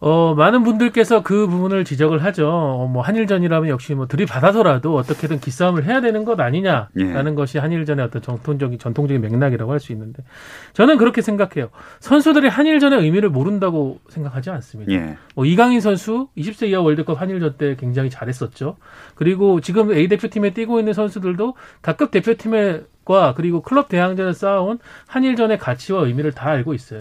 어, 0.00 0.34
많은 0.36 0.62
분들께서 0.62 1.24
그 1.24 1.48
부분을 1.48 1.84
지적을 1.84 2.22
하죠. 2.22 2.48
어, 2.48 2.86
뭐, 2.86 3.02
한일전이라면 3.02 3.68
역시 3.68 3.94
뭐, 3.94 4.06
들이받아서라도 4.06 4.94
어떻게든 4.94 5.40
기싸움을 5.40 5.84
해야 5.84 6.00
되는 6.00 6.24
것 6.24 6.38
아니냐라는 6.38 7.32
예. 7.32 7.34
것이 7.34 7.58
한일전의 7.58 8.04
어떤 8.04 8.22
정통적인, 8.22 8.78
전통적인 8.78 9.20
맥락이라고 9.20 9.72
할 9.72 9.78
수 9.80 9.92
있는데, 9.92 10.24
저는 10.72 10.98
그렇게 10.98 11.22
생각해요. 11.22 11.70
선수들이 12.00 12.48
한일전의 12.48 13.00
의미를 13.00 13.28
모른다고 13.30 14.00
생각하지 14.08 14.50
않습니다. 14.50 14.92
예. 14.92 15.16
뭐, 15.34 15.44
이강인 15.44 15.80
선수, 15.80 16.28
20세 16.36 16.68
이하 16.68 16.80
월드컵 16.80 17.20
한일전 17.20 17.54
때 17.58 17.74
굉장히 17.76 18.10
잘했었죠. 18.10 18.76
그리고 19.16 19.60
지금 19.60 19.92
A대표팀에 19.92 20.50
뛰고 20.50 20.78
있는 20.78 20.92
선수들도 20.92 21.54
각급 21.82 22.12
대표팀에 22.12 22.82
과 23.08 23.32
그리고 23.34 23.62
클럽 23.62 23.88
대항전을 23.88 24.34
쌓아온 24.34 24.78
한일전의 25.06 25.56
가치와 25.56 26.04
의미를 26.04 26.32
다 26.32 26.50
알고 26.50 26.74
있어요. 26.74 27.00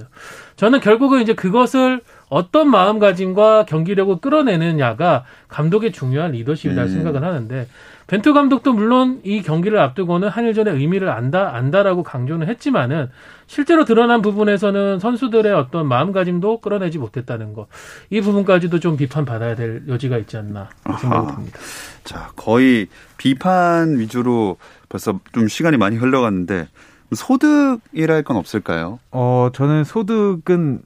저는 0.56 0.80
결국은 0.80 1.22
이제 1.22 1.34
그것을 1.34 2.00
어떤 2.29 2.69
마음가짐과 2.69 3.65
경기력을 3.65 4.17
끌어내느냐가 4.19 5.24
감독의 5.48 5.91
중요한 5.93 6.31
리더십이라 6.31 6.84
음. 6.84 6.89
생각을 6.89 7.24
하는데 7.24 7.67
벤투 8.07 8.34
감독도 8.34 8.74
물론 8.74 9.19
이 9.24 9.41
경기를 9.41 9.79
앞두고는 9.79 10.29
한일전의 10.29 10.75
의미를 10.75 11.10
안다 11.10 11.53
안다라고 11.55 12.03
강조는 12.03 12.48
했지만은 12.48 13.10
실제로 13.48 13.84
드러난 13.86 14.22
부분에서는 14.22 15.00
선수들의 15.00 15.53
어떤 15.53 15.88
마음가짐도 15.88 16.62
끌어내지 16.62 17.00
못했다는 17.00 17.53
거. 17.53 17.67
이 18.10 18.22
부분까지도 18.22 18.79
좀 18.79 18.98
비판받아야 18.98 19.55
될 19.55 19.84
여지가 19.88 20.17
있지 20.19 20.38
않나 20.38 20.69
생각이 21.00 21.36
듭니다. 21.36 21.60
자, 22.03 22.31
거의 22.36 22.88
비판 23.17 24.00
위주로 24.00 24.57
벌써 24.88 25.19
좀 25.34 25.48
시간이 25.50 25.77
많이 25.77 25.98
흘러갔는데 25.98 26.67
소득이랄 27.13 28.24
건 28.24 28.38
없을까요? 28.38 29.00
어, 29.12 29.50
저는 29.53 29.84
소득은 29.84 30.81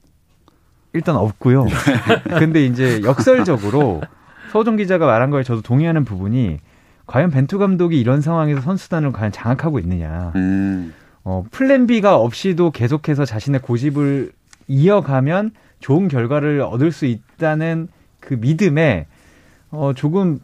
일단 0.93 1.15
없고요. 1.15 1.65
근데 2.39 2.65
이제 2.65 3.01
역설적으로 3.03 4.01
서정 4.51 4.75
기자가 4.75 5.05
말한 5.05 5.29
거에 5.29 5.43
저도 5.43 5.62
동의하는 5.62 6.03
부분이 6.03 6.60
과연 7.07 7.31
벤투 7.31 7.57
감독이 7.57 8.00
이런 8.00 8.21
상황에서 8.21 8.62
선수단을 8.62 9.12
과연 9.12 9.31
장악하고 9.31 9.79
있느냐. 9.79 10.31
음. 10.36 10.93
어, 11.24 11.43
플랜 11.51 11.88
B가 11.88 12.15
없이도 12.15 12.71
계속해서 12.71 13.25
자신의 13.25 13.62
고집을 13.62 14.31
이어가면 14.67 15.51
좋은 15.79 16.07
결과를 16.07 16.62
얻을 16.62 16.91
수 16.91 17.05
있다는 17.05 17.88
그 18.19 18.36
믿음에 18.36 19.07
어, 19.71 19.93
조금 19.95 20.39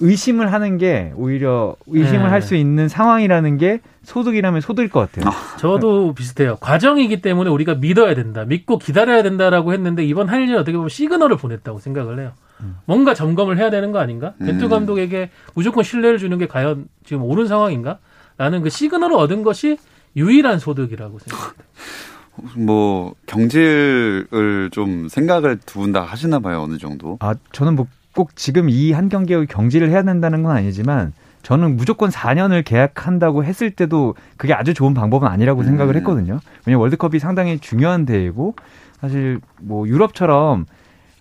의심을 0.00 0.52
하는 0.52 0.78
게 0.78 1.12
오히려 1.16 1.76
의심을 1.86 2.22
네. 2.24 2.28
할수 2.28 2.54
있는 2.54 2.88
상황이라는 2.88 3.56
게 3.58 3.80
소득이라면 4.02 4.60
소득일 4.60 4.88
것 4.88 5.00
같아요. 5.00 5.30
아, 5.30 5.56
저도 5.58 6.14
비슷해요. 6.14 6.56
과정이기 6.56 7.20
때문에 7.20 7.50
우리가 7.50 7.74
믿어야 7.74 8.14
된다, 8.14 8.44
믿고 8.44 8.78
기다려야 8.78 9.22
된다라고 9.22 9.72
했는데 9.72 10.04
이번 10.04 10.28
한일전 10.28 10.56
어떻게 10.56 10.76
보면 10.76 10.88
시그널을 10.88 11.36
보냈다고 11.36 11.78
생각을 11.78 12.18
해요. 12.20 12.32
음. 12.60 12.76
뭔가 12.86 13.14
점검을 13.14 13.58
해야 13.58 13.70
되는 13.70 13.92
거 13.92 13.98
아닌가? 13.98 14.34
음. 14.40 14.46
벤투 14.46 14.68
감독에게 14.68 15.30
무조건 15.54 15.84
신뢰를 15.84 16.18
주는 16.18 16.36
게 16.38 16.46
과연 16.46 16.86
지금 17.04 17.22
옳은 17.24 17.46
상황인가? 17.46 17.98
라는 18.38 18.62
그 18.62 18.70
시그널을 18.70 19.16
얻은 19.16 19.42
것이 19.42 19.76
유일한 20.16 20.58
소득이라고 20.58 21.18
생각합니다. 21.18 21.64
뭐 22.56 23.14
경질을 23.26 24.70
좀 24.72 25.08
생각을 25.08 25.58
두 25.66 25.80
분 25.80 25.92
다 25.92 26.02
하시나 26.02 26.38
봐요 26.38 26.62
어느 26.62 26.78
정도. 26.78 27.18
아 27.20 27.34
저는 27.52 27.76
뭐 27.76 27.86
꼭 28.14 28.34
지금 28.36 28.68
이 28.68 28.92
한 28.92 29.08
경기에 29.08 29.44
경질을 29.46 29.90
해야 29.90 30.02
된다는 30.02 30.42
건 30.42 30.56
아니지만 30.56 31.12
저는 31.42 31.76
무조건 31.76 32.10
4년을 32.10 32.64
계약한다고 32.64 33.44
했을 33.44 33.70
때도 33.70 34.14
그게 34.36 34.52
아주 34.52 34.74
좋은 34.74 34.92
방법은 34.94 35.26
아니라고 35.28 35.62
생각을 35.64 35.94
음. 35.94 35.98
했거든요. 36.00 36.40
왜냐면 36.66 36.80
월드컵이 36.82 37.18
상당히 37.18 37.58
중요한 37.58 38.04
대회고 38.04 38.54
사실 39.00 39.40
뭐 39.60 39.86
유럽처럼 39.88 40.66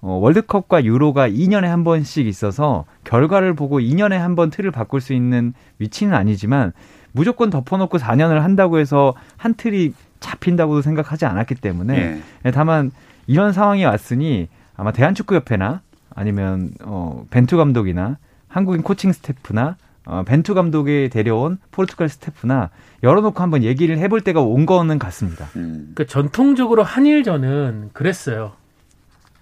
어, 0.01 0.13
월드컵과 0.13 0.83
유로가 0.85 1.29
2년에 1.29 1.63
한 1.63 1.83
번씩 1.83 2.25
있어서 2.27 2.85
결과를 3.03 3.53
보고 3.53 3.79
2년에 3.79 4.11
한 4.13 4.35
번 4.35 4.49
틀을 4.49 4.71
바꿀 4.71 4.99
수 5.01 5.13
있는 5.13 5.53
위치는 5.79 6.13
아니지만 6.13 6.71
무조건 7.11 7.49
덮어놓고 7.49 7.97
4년을 7.97 8.39
한다고 8.39 8.79
해서 8.79 9.13
한 9.37 9.53
틀이 9.55 9.93
잡힌다고도 10.19 10.81
생각하지 10.81 11.25
않았기 11.25 11.55
때문에 11.55 12.21
네. 12.43 12.51
다만 12.51 12.91
이런 13.27 13.51
상황이 13.53 13.83
왔으니 13.85 14.47
아마 14.75 14.91
대한축구협회나 14.91 15.81
아니면 16.19 16.71
어 16.81 17.25
벤투 17.29 17.55
감독이나 17.55 18.17
한국인 18.49 18.83
코칭 18.83 19.13
스태프나 19.13 19.77
어, 20.05 20.23
벤투 20.23 20.53
감독이 20.53 21.07
데려온 21.09 21.59
포르투갈 21.71 22.09
스태프나 22.09 22.71
열어놓고 23.03 23.41
한번 23.41 23.63
얘기를 23.63 23.97
해볼 23.97 24.19
때가 24.21 24.41
온 24.41 24.65
거는 24.65 24.99
같습니다. 24.99 25.45
음. 25.55 25.93
그 25.95 26.05
전통적으로 26.05 26.83
한일전은 26.83 27.91
그랬어요. 27.93 28.51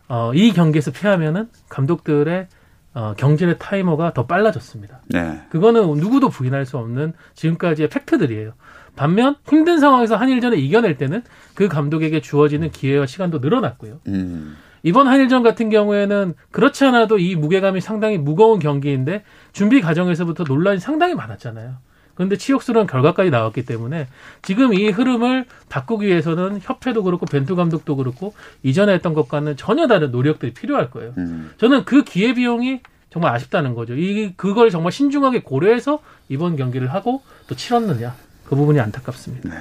어, 0.07 0.31
이 0.35 0.51
경기에서 0.51 0.91
피하면은 0.91 1.49
감독들의 1.69 2.47
어, 2.93 3.13
경질의 3.17 3.57
타이머가 3.57 4.13
더 4.13 4.27
빨라졌습니다. 4.27 5.01
네. 5.07 5.41
그거는 5.49 5.81
누구도 5.95 6.29
부인할 6.29 6.65
수 6.65 6.77
없는 6.77 7.13
지금까지의 7.33 7.89
팩트들이에요. 7.89 8.53
반면 8.95 9.35
힘든 9.47 9.79
상황에서 9.79 10.15
한일전을 10.15 10.59
이겨낼 10.59 10.97
때는 10.97 11.23
그 11.55 11.67
감독에게 11.67 12.21
주어지는 12.21 12.69
기회와 12.69 13.07
시간도 13.07 13.39
늘어났고요. 13.39 13.99
음. 14.07 14.57
이번 14.87 15.07
한일전 15.07 15.43
같은 15.43 15.69
경우에는 15.69 16.33
그렇지 16.51 16.85
않아도 16.85 17.19
이 17.19 17.35
무게감이 17.35 17.81
상당히 17.81 18.17
무거운 18.17 18.59
경기인데 18.59 19.23
준비 19.51 19.81
과정에서부터 19.81 20.45
논란이 20.45 20.79
상당히 20.79 21.13
많았잖아요. 21.13 21.75
그런데 22.15 22.37
치욕스러운 22.37 22.87
결과까지 22.87 23.29
나왔기 23.29 23.65
때문에 23.65 24.07
지금 24.43 24.73
이 24.73 24.89
흐름을 24.89 25.43
바꾸기 25.67 26.07
위해서는 26.07 26.59
협회도 26.63 27.03
그렇고 27.03 27.25
벤투 27.25 27.57
감독도 27.57 27.97
그렇고 27.97 28.33
이전에 28.63 28.93
했던 28.93 29.13
것과는 29.13 29.57
전혀 29.57 29.87
다른 29.87 30.09
노력들이 30.11 30.53
필요할 30.53 30.89
거예요. 30.89 31.13
음. 31.17 31.51
저는 31.57 31.83
그 31.83 32.05
기회 32.05 32.33
비용이 32.33 32.79
정말 33.09 33.35
아쉽다는 33.35 33.75
거죠. 33.75 33.93
이 33.93 34.33
그걸 34.37 34.69
정말 34.69 34.93
신중하게 34.93 35.41
고려해서 35.41 35.99
이번 36.29 36.55
경기를 36.55 36.93
하고 36.93 37.21
또 37.47 37.55
치렀느냐. 37.55 38.15
그 38.47 38.55
부분이 38.55 38.79
안타깝습니다. 38.79 39.49
네. 39.49 39.55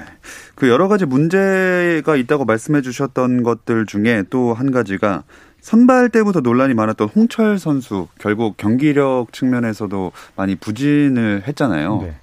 그 0.55 0.69
여러 0.69 0.87
가지 0.87 1.05
문제가 1.05 2.15
있다고 2.15 2.45
말씀해 2.45 2.81
주셨던 2.81 3.43
것들 3.43 3.85
중에 3.85 4.23
또 4.29 4.53
한 4.53 4.71
가지가 4.71 5.23
선발 5.61 6.09
때부터 6.09 6.39
논란이 6.39 6.73
많았던 6.73 7.09
홍철 7.13 7.59
선수 7.59 8.07
결국 8.19 8.55
경기력 8.57 9.33
측면에서도 9.33 10.11
많이 10.35 10.55
부진을 10.55 11.43
했잖아요. 11.47 11.99
네. 12.01 12.15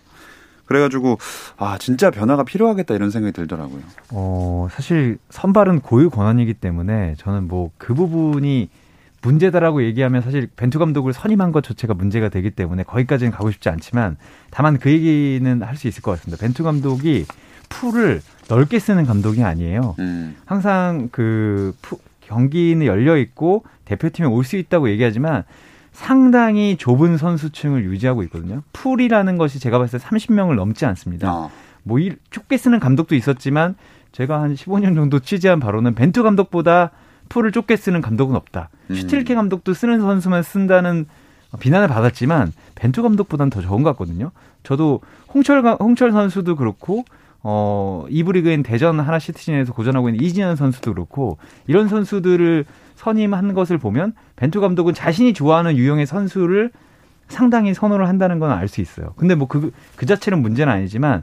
그래가지고 0.65 1.19
아 1.59 1.77
진짜 1.79 2.11
변화가 2.11 2.45
필요하겠다 2.45 2.95
이런 2.95 3.11
생각이 3.11 3.33
들더라고요. 3.35 3.83
어 4.13 4.69
사실 4.73 5.19
선발은 5.29 5.81
고유 5.81 6.09
권한이기 6.09 6.55
때문에 6.55 7.17
저는 7.19 7.47
뭐 7.49 7.71
그 7.77 7.93
부분이 7.95 8.71
문제다라고 9.25 9.83
얘기하면 9.85 10.23
사실 10.23 10.49
벤투 10.55 10.79
감독을 10.79 11.13
선임한 11.13 11.51
것 11.53 11.65
자체가 11.65 11.95
문제가 11.95 12.29
되기 12.29 12.51
때문에 12.51 12.83
거기까지는 12.83 13.33
가고 13.33 13.51
싶지 13.51 13.69
않지만 13.71 14.17
다만 14.51 14.79
그 14.79 14.91
얘기는 14.91 15.63
할 15.63 15.77
수 15.77 15.89
있을 15.89 16.03
것 16.03 16.13
같습니다. 16.13 16.41
벤투 16.41 16.63
감독이 16.63 17.25
풀을 17.69 18.21
넓게 18.49 18.79
쓰는 18.79 19.07
감독이 19.07 19.43
아니에요. 19.43 19.97
음. 19.99 20.37
항상 20.45 21.09
그 21.11 21.75
푸, 21.83 21.99
경기는 22.21 22.85
열려 22.87 23.17
있고 23.17 23.65
대표팀에 23.87 24.27
올 24.29 24.45
수 24.45 24.57
있다고 24.57 24.89
얘기하지만 24.91 25.45
상당히 25.93 26.77
좁은 26.77 27.17
선수층을 27.17 27.85
유지하고 27.85 28.23
있거든요. 28.25 28.63
풀이라는 28.73 29.39
것이 29.39 29.59
제가 29.61 29.79
봤을 29.79 29.99
때 29.99 30.05
30명을 30.07 30.55
넘지 30.57 30.85
않습니다. 30.87 31.33
어. 31.33 31.51
뭐 31.83 31.99
이, 31.99 32.13
좁게 32.31 32.57
쓰는 32.57 32.81
감독도 32.81 33.15
있었지만 33.15 33.77
제가 34.13 34.43
한 34.43 34.55
15년 34.55 34.95
정도 34.95 35.19
취재한 35.21 35.61
바로는 35.61 35.95
벤투 35.95 36.23
감독보다 36.23 36.91
풀을 37.29 37.53
좁게 37.53 37.77
쓰는 37.77 38.01
감독은 38.01 38.37
없다. 38.37 38.69
음. 38.91 38.95
슈틸케 38.95 39.35
감독도 39.35 39.75
쓰는 39.75 40.01
선수만 40.01 40.43
쓴다는 40.43 41.07
비난을 41.61 41.89
받았지만 41.89 42.53
벤투 42.75 43.03
감독보다는 43.03 43.51
더 43.51 43.61
적은 43.63 43.83
것 43.83 43.91
같거든요. 43.91 44.33
저도 44.63 45.01
홍철 45.33 45.63
홍철 45.79 46.13
선수도 46.13 46.57
그렇고 46.57 47.05
어, 47.43 48.07
이부 48.09 48.33
리그인 48.33 48.63
대전 48.63 48.99
하나 48.99 49.19
시티즌에서 49.19 49.73
고전하고 49.73 50.09
있는 50.09 50.25
이진현 50.25 50.57
선수도 50.57 50.93
그렇고 50.95 51.39
이런 51.67 51.89
선수들을 51.89 52.65
선임한 52.97 53.55
것을 53.55 53.79
보면 53.79 54.15
벤투 54.37 54.61
감독은 54.61 54.95
자신이 54.95 55.35
좋아하는 55.35 55.77
유형의 55.77 56.07
선수를 56.07 56.71
상당히 57.29 57.75
선호를 57.75 58.09
한다는 58.09 58.39
건 58.39 58.51
알 58.51 58.69
수 58.69 58.81
있어요. 58.81 59.13
근데 59.17 59.35
뭐 59.35 59.47
그, 59.47 59.73
그 59.97 60.07
자체는 60.07 60.41
문제는 60.43 60.73
아니지만 60.73 61.23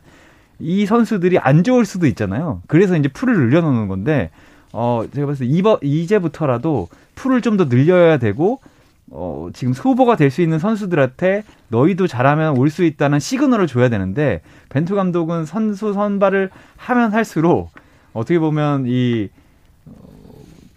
이 0.60 0.86
선수들이 0.86 1.39
안 1.39 1.63
좋을 1.63 1.86
수도 1.86 2.05
있잖아요. 2.08 2.62
그래서 2.67 2.96
이제 2.96 3.08
풀을 3.08 3.36
늘려놓는 3.36 3.88
건데, 3.88 4.29
어, 4.74 5.04
제가 5.13 5.28
봤을 5.28 5.46
때 5.48 5.51
이버, 5.54 5.80
이제부터라도 5.82 6.88
풀을 7.16 7.42
좀 7.42 7.58
더 7.58 7.68
늘려야 7.68 8.18
되고, 8.18 8.60
어, 9.10 9.50
지금 9.54 9.74
후보가 9.74 10.16
될 10.16 10.32
수 10.32 10.42
있는 10.42 10.58
선수들한테 10.60 11.44
너희도 11.68 12.08
잘하면 12.08 12.58
올 12.58 12.70
수 12.70 12.84
있다는 12.86 13.20
시그널을 13.20 13.68
줘야 13.68 13.90
되는데, 13.90 14.42
벤투 14.70 14.96
감독은 14.96 15.46
선수 15.46 15.94
선발을 15.94 16.50
하면 16.78 17.13
할수록, 17.13 17.72
어떻게 18.13 18.40
보면 18.40 18.86
이, 18.88 19.30
어, 19.86 19.92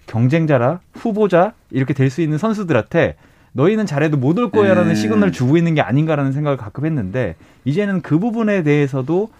경쟁자라, 0.06 0.80
후보자, 0.94 1.52
이렇게 1.70 1.94
될 1.94 2.10
수 2.10 2.20
있는 2.22 2.38
선수들한테 2.38 3.16
너희는 3.52 3.86
잘해도 3.86 4.16
못 4.16 4.36
올 4.38 4.50
거야라는 4.50 4.90
음. 4.90 4.94
시그널을 4.96 5.30
주고 5.32 5.56
있는 5.56 5.74
게 5.76 5.80
아닌가라는 5.80 6.32
생각을 6.32 6.56
가끔 6.56 6.86
했는데, 6.86 7.36
이제는 7.64 8.02
그 8.02 8.18
부분에 8.18 8.64
대해서도 8.64 9.30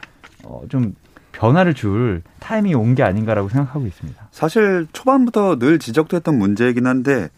어, 0.44 0.62
좀 0.68 0.94
변화를 1.34 1.74
줄 1.74 2.22
타이밍이 2.40 2.74
온 2.74 2.94
게 2.94 3.02
아닌가라고 3.02 3.48
생각하고 3.48 3.86
있습니다. 3.86 4.28
사실 4.30 4.86
초반부터 4.92 5.58
늘 5.58 5.78
지적됐던 5.78 6.36
문제이긴 6.38 6.86
한데 6.86 7.28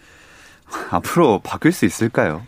앞으로 0.90 1.40
바뀔 1.42 1.72
수 1.72 1.84
있을까요? 1.86 2.42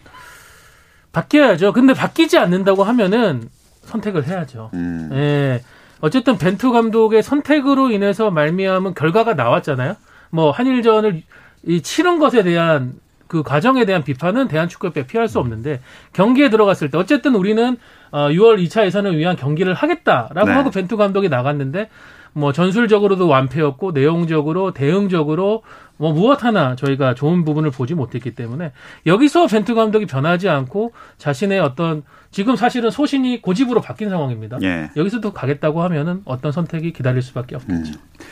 바뀌어야죠. 1.12 1.72
근데 1.72 1.94
바뀌지 1.94 2.36
않는다고 2.38 2.84
하면은 2.84 3.48
선택을 3.82 4.26
해야죠. 4.26 4.70
음. 4.74 5.08
예. 5.12 5.62
어쨌든 6.00 6.36
벤투 6.38 6.70
감독의 6.70 7.22
선택으로 7.22 7.90
인해서 7.90 8.30
말미암은 8.30 8.94
결과가 8.94 9.34
나왔잖아요. 9.34 9.96
뭐 10.30 10.50
한일전을 10.50 11.22
이 11.64 11.80
치른 11.82 12.18
것에 12.18 12.42
대한 12.42 12.92
그 13.28 13.42
과정에 13.42 13.84
대한 13.84 14.02
비판은 14.02 14.48
대한축구협회 14.48 15.06
피할 15.06 15.28
수 15.28 15.38
없는데 15.38 15.80
경기에 16.12 16.50
들어갔을 16.50 16.90
때 16.90 16.98
어쨌든 16.98 17.34
우리는 17.34 17.76
어 18.10 18.28
6월 18.28 18.58
2차 18.64 18.84
예선을 18.86 19.16
위한 19.16 19.36
경기를 19.36 19.74
하겠다라고 19.74 20.46
네. 20.46 20.52
하고 20.52 20.70
벤투 20.70 20.96
감독이 20.96 21.28
나갔는데 21.28 21.90
뭐 22.32 22.52
전술적으로도 22.52 23.28
완패였고 23.28 23.92
내용적으로 23.92 24.72
대응적으로 24.72 25.62
뭐 25.96 26.12
무엇 26.12 26.44
하나 26.44 26.76
저희가 26.76 27.14
좋은 27.14 27.44
부분을 27.44 27.70
보지 27.70 27.94
못했기 27.94 28.34
때문에 28.34 28.72
여기서 29.06 29.46
벤투 29.46 29.74
감독이 29.74 30.06
변하지 30.06 30.48
않고 30.48 30.92
자신의 31.18 31.60
어떤 31.60 32.04
지금 32.30 32.56
사실은 32.56 32.90
소신이 32.90 33.42
고집으로 33.42 33.80
바뀐 33.80 34.08
상황입니다. 34.08 34.58
예. 34.62 34.90
여기서도 34.96 35.32
가겠다고 35.32 35.82
하면은 35.82 36.22
어떤 36.24 36.52
선택이 36.52 36.92
기다릴 36.92 37.22
수밖에 37.22 37.56
없겠죠. 37.56 37.92
음. 37.92 38.24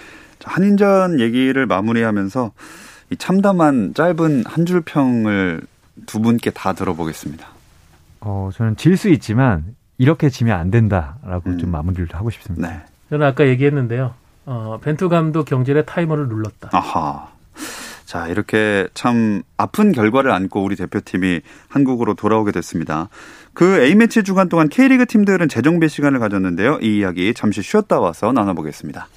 한인전 0.44 1.18
얘기를 1.20 1.66
마무리하면서 1.66 2.52
이 3.10 3.16
참담한 3.16 3.94
짧은 3.94 4.44
한 4.46 4.64
줄 4.66 4.80
평을 4.80 5.60
두 6.06 6.20
분께 6.20 6.50
다 6.50 6.72
들어보겠습니다. 6.72 7.46
어, 8.20 8.50
저는 8.54 8.76
질 8.76 8.96
수 8.96 9.08
있지만 9.10 9.76
이렇게 9.98 10.28
지면 10.28 10.58
안 10.58 10.70
된다라고 10.70 11.50
음. 11.50 11.58
좀 11.58 11.70
마무리를 11.70 12.08
하고 12.12 12.30
싶습니다. 12.30 12.68
네. 12.68 12.80
저는 13.10 13.26
아까 13.26 13.46
얘기했는데요. 13.46 14.14
어, 14.46 14.78
벤투 14.82 15.08
감독 15.08 15.44
경질의 15.46 15.86
타이머를 15.86 16.28
눌렀다. 16.28 16.70
아하. 16.72 17.28
자, 18.04 18.28
이렇게 18.28 18.86
참 18.94 19.42
아픈 19.56 19.90
결과를 19.92 20.30
안고 20.30 20.62
우리 20.62 20.76
대표팀이 20.76 21.40
한국으로 21.68 22.14
돌아오게 22.14 22.52
됐습니다. 22.52 23.08
그 23.52 23.80
A매치 23.80 24.22
주간 24.22 24.48
동안 24.48 24.68
K리그 24.68 25.06
팀들은 25.06 25.48
재정비 25.48 25.88
시간을 25.88 26.20
가졌는데요. 26.20 26.78
이 26.82 26.98
이야기 26.98 27.34
잠시 27.34 27.62
쉬었다 27.62 27.98
와서 27.98 28.30
나눠보겠습니다. 28.32 29.08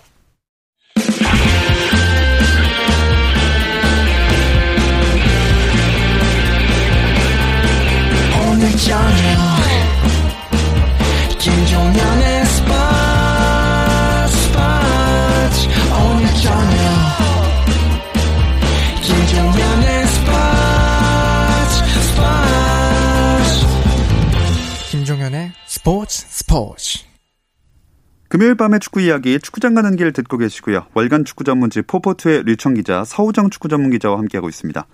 금요일 28.30 28.56
밤의 28.56 28.80
축구 28.80 29.02
이야기 29.02 29.40
축구장 29.40 29.74
가는 29.74 29.96
길 29.96 30.14
듣고 30.14 30.38
계시고요. 30.38 30.86
월간 30.94 31.26
축구 31.26 31.44
전문지 31.44 31.82
포포투의 31.82 32.44
류청 32.44 32.76
기자, 32.76 33.04
서호정 33.04 33.50
축구 33.50 33.68
전문 33.68 33.92
기자와 33.92 34.18
함께하고 34.20 34.48
있습니다. 34.48 34.86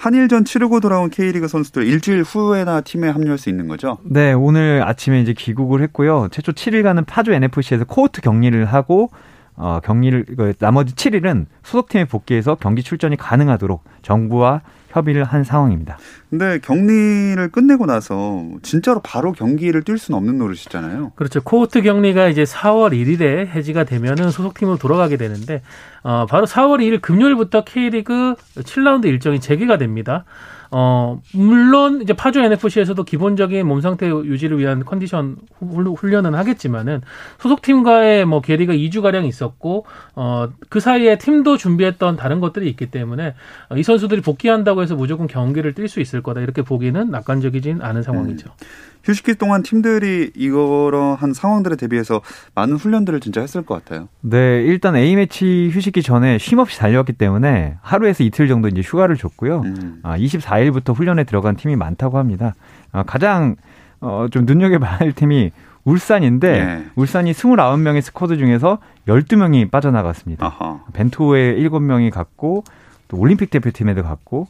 한일전 0.00 0.46
치르고 0.46 0.80
돌아온 0.80 1.10
K리그 1.10 1.46
선수들 1.46 1.86
일주일 1.86 2.22
후에나 2.22 2.80
팀에 2.80 3.10
합류할 3.10 3.36
수 3.36 3.50
있는 3.50 3.68
거죠? 3.68 3.98
네, 4.02 4.32
오늘 4.32 4.82
아침에 4.82 5.20
이제 5.20 5.34
귀국을 5.34 5.82
했고요. 5.82 6.28
최초 6.30 6.52
7일간은 6.52 7.04
파주 7.06 7.32
NFC에서 7.34 7.84
코호트 7.84 8.22
격리를 8.22 8.64
하고 8.64 9.10
어, 9.56 9.78
격리를 9.84 10.24
그 10.38 10.54
나머지 10.58 10.94
7일은 10.94 11.44
소속팀에 11.62 12.06
복귀해서 12.06 12.54
경기 12.54 12.82
출전이 12.82 13.18
가능하도록 13.18 13.84
정부와 14.00 14.62
협의를 14.90 15.24
한 15.24 15.44
상황입니다. 15.44 15.98
근데 16.28 16.58
격리를 16.60 17.48
끝내고 17.50 17.86
나서 17.86 18.44
진짜로 18.62 19.00
바로 19.00 19.32
경기를 19.32 19.82
뛸 19.82 19.98
수는 19.98 20.16
없는 20.18 20.38
노릇이잖아요. 20.38 21.12
그렇죠. 21.16 21.40
코호트 21.42 21.82
격리가 21.82 22.28
이제 22.28 22.44
4월 22.44 22.92
1일에 22.92 23.46
해지가 23.48 23.84
되면은 23.84 24.30
소속팀으로 24.30 24.78
돌아가게 24.78 25.16
되는데 25.16 25.62
어, 26.02 26.26
바로 26.28 26.46
4월 26.46 26.80
2일 26.80 27.00
금요일부터 27.00 27.64
K리그 27.64 28.34
7라운드 28.56 29.06
일정이 29.06 29.40
재개가 29.40 29.78
됩니다. 29.78 30.24
어, 30.72 31.20
물론 31.34 32.00
이제 32.02 32.12
파주 32.12 32.40
NFC에서도 32.40 33.02
기본적인 33.02 33.66
몸 33.66 33.80
상태 33.80 34.08
유지를 34.08 34.58
위한 34.58 34.84
컨디션 34.84 35.36
훈련은 35.60 36.34
하겠지만은 36.34 37.02
소속팀과의 37.38 38.24
뭐 38.24 38.40
계리가 38.40 38.72
2주 38.74 39.02
가량 39.02 39.24
있었고 39.24 39.86
어, 40.14 40.48
그 40.68 40.78
사이에 40.78 41.18
팀도 41.18 41.56
준비했던 41.56 42.16
다른 42.16 42.40
것들이 42.40 42.68
있기 42.70 42.90
때문에 42.90 43.34
이 43.76 43.82
선수들이 43.82 44.20
복귀한다고 44.20 44.82
해서 44.82 44.94
무조건 44.94 45.26
경기를 45.26 45.74
뛸 45.74 45.88
수 45.88 46.00
있을 46.00 46.22
거다 46.22 46.40
이렇게 46.40 46.62
보기는 46.62 47.10
낙관적이진 47.10 47.82
않은 47.82 48.02
상황이죠. 48.02 48.50
음. 48.50 48.66
휴식기 49.04 49.34
동안 49.36 49.62
팀들이 49.62 50.30
이러한 50.34 51.32
상황들에 51.32 51.76
대비해서 51.76 52.20
많은 52.54 52.76
훈련들을 52.76 53.20
진짜 53.20 53.40
했을 53.40 53.62
것 53.62 53.82
같아요. 53.82 54.08
네, 54.20 54.62
일단 54.62 54.96
A매치 54.96 55.70
휴식기 55.72 56.02
전에 56.02 56.38
쉼 56.38 56.58
없이 56.58 56.78
달려왔기 56.78 57.14
때문에 57.14 57.76
하루에서 57.80 58.24
이틀 58.24 58.48
정도 58.48 58.68
이제 58.68 58.80
휴가를 58.80 59.16
줬고요. 59.16 59.62
음. 59.62 60.00
아, 60.02 60.16
24일부터 60.16 60.94
훈련에 60.94 61.24
들어간 61.24 61.56
팀이 61.56 61.76
많다고 61.76 62.18
합니다. 62.18 62.54
아, 62.92 63.02
가장 63.02 63.56
어, 64.00 64.26
좀 64.30 64.44
눈여겨봐야 64.46 64.98
할 64.98 65.12
팀이 65.12 65.52
울산인데 65.84 66.64
네. 66.64 66.86
울산이 66.94 67.32
29명의 67.32 68.02
스쿼드 68.02 68.36
중에서 68.36 68.78
12명이 69.08 69.70
빠져나갔습니다. 69.70 70.46
아하. 70.46 70.84
벤투에 70.92 71.56
7명이 71.56 72.10
갔고 72.10 72.64
또 73.08 73.16
올림픽 73.18 73.50
대표팀에도 73.50 74.02
갔고 74.02 74.46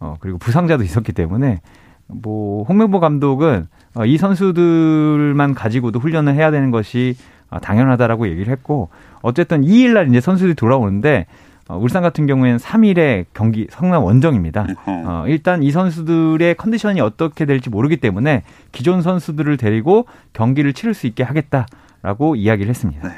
어, 0.00 0.16
그리고 0.20 0.38
부상자도 0.38 0.82
있었기 0.84 1.12
때문에 1.12 1.60
뭐 2.06 2.64
홍명보 2.64 3.00
감독은 3.00 3.66
어, 3.94 4.04
이 4.04 4.16
선수들만 4.18 5.54
가지고도 5.54 5.98
훈련을 5.98 6.34
해야 6.34 6.50
되는 6.50 6.70
것이 6.70 7.16
어, 7.50 7.60
당연하다라고 7.60 8.28
얘기를 8.28 8.52
했고 8.52 8.88
어쨌든 9.22 9.62
2일 9.62 9.94
날 9.94 10.08
이제 10.08 10.20
선수들이 10.20 10.54
돌아오는데 10.54 11.26
어, 11.68 11.78
울산 11.78 12.02
같은 12.02 12.26
경우에는 12.26 12.58
3일에 12.58 13.26
경기 13.32 13.66
성남 13.70 14.04
원정입니다. 14.04 14.66
어, 14.86 15.24
일단 15.26 15.62
이 15.62 15.70
선수들의 15.70 16.56
컨디션이 16.56 17.00
어떻게 17.00 17.46
될지 17.46 17.70
모르기 17.70 17.96
때문에 17.96 18.42
기존 18.72 19.00
선수들을 19.00 19.56
데리고 19.56 20.06
경기를 20.32 20.72
치를 20.74 20.92
수 20.92 21.06
있게 21.06 21.22
하겠다라고 21.22 22.36
이야기를 22.36 22.68
했습니다. 22.68 23.08
네. 23.08 23.14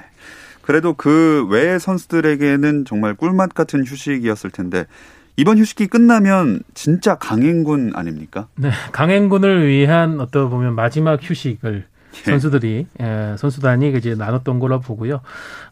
그래도 0.62 0.94
그 0.94 1.46
외의 1.48 1.78
선수들에게는 1.78 2.84
정말 2.86 3.14
꿀맛 3.14 3.54
같은 3.54 3.84
휴식이었을 3.84 4.50
텐데 4.50 4.86
이번 5.36 5.58
휴식기 5.58 5.88
끝나면 5.88 6.60
진짜 6.74 7.16
강행군 7.16 7.92
아닙니까? 7.94 8.48
네, 8.56 8.70
강행군을 8.92 9.68
위한 9.68 10.20
어떤 10.20 10.48
보면 10.48 10.74
마지막 10.74 11.18
휴식을 11.22 11.84
예. 12.16 12.30
선수들이 12.30 12.86
예, 13.00 13.34
선수단이 13.36 13.92
이제 13.96 14.14
나눴던 14.14 14.58
걸로 14.58 14.80
보고요. 14.80 15.20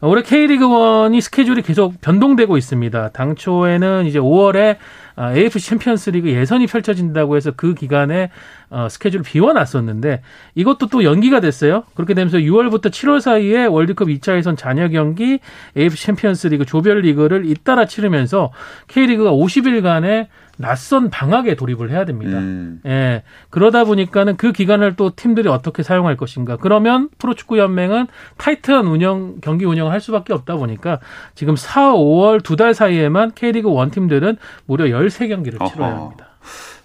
올해 0.01 0.21
K리그 0.21 0.65
1이 0.65 1.19
스케줄이 1.21 1.61
계속 1.63 1.99
변동되고 2.01 2.57
있습니다. 2.57 3.09
당초에는 3.09 4.05
이제 4.05 4.19
5월에 4.19 4.77
AFC 5.19 5.69
챔피언스리그 5.69 6.29
예선이 6.29 6.67
펼쳐진다고 6.67 7.35
해서 7.35 7.51
그 7.55 7.73
기간에 7.73 8.29
어, 8.69 8.87
스케줄을 8.89 9.23
비워놨었는데 9.23 10.21
이것도 10.55 10.87
또 10.87 11.03
연기가 11.03 11.39
됐어요. 11.39 11.83
그렇게 11.93 12.13
되면서 12.13 12.37
6월부터 12.37 12.87
7월 12.87 13.21
사이에 13.21 13.65
월드컵 13.65 14.07
2차 14.09 14.37
예선 14.37 14.57
잔여 14.57 14.89
경기, 14.89 15.39
AFC 15.77 16.05
챔피언스리그 16.07 16.65
조별리그를 16.65 17.45
잇따라 17.45 17.85
치르면서 17.85 18.51
K리그가 18.87 19.31
50일간의 19.31 20.27
낯선 20.57 21.09
방학에 21.09 21.55
돌입을 21.55 21.91
해야 21.91 22.05
됩니다. 22.05 22.37
음. 22.37 22.79
예. 22.85 23.23
그러다 23.49 23.83
보니까는 23.83 24.37
그 24.37 24.51
기간을 24.51 24.95
또 24.95 25.13
팀들이 25.15 25.49
어떻게 25.49 25.83
사용할 25.83 26.15
것인가. 26.17 26.57
그러면 26.57 27.09
프로축구 27.17 27.57
연맹은 27.57 28.07
타이트한 28.37 28.87
운영 28.87 29.35
경기 29.41 29.65
운영을 29.65 29.91
할 29.91 29.99
수밖에 30.01 30.33
없다 30.33 30.55
보니까 30.55 30.99
지금 31.35 31.55
4, 31.55 31.93
5월 31.93 32.43
두 32.43 32.55
달 32.55 32.73
사이에만 32.73 33.33
K리그 33.35 33.69
원 33.69 33.91
팀들은 33.91 34.37
무려 34.65 34.85
13경기를 34.85 35.59
어허. 35.61 35.71
치러야 35.71 35.95
합니다. 35.97 36.27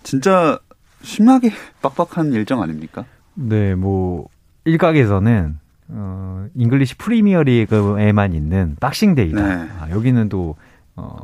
진짜 0.02 0.58
심하게 1.02 1.50
빡빡한 1.82 2.32
일정 2.32 2.60
아닙니까? 2.62 3.04
네, 3.34 3.74
뭐 3.74 4.26
일각에서는 4.64 5.58
어, 5.92 6.46
잉글리시 6.56 6.96
프리미어 6.96 7.42
리그에만 7.44 8.34
있는 8.34 8.76
Boxing 8.80 9.11
Day다. 9.11 9.42
네. 9.64 9.68
아, 9.80 9.90
여기는 9.90 10.28
또 10.28 10.56
어, 10.96 11.16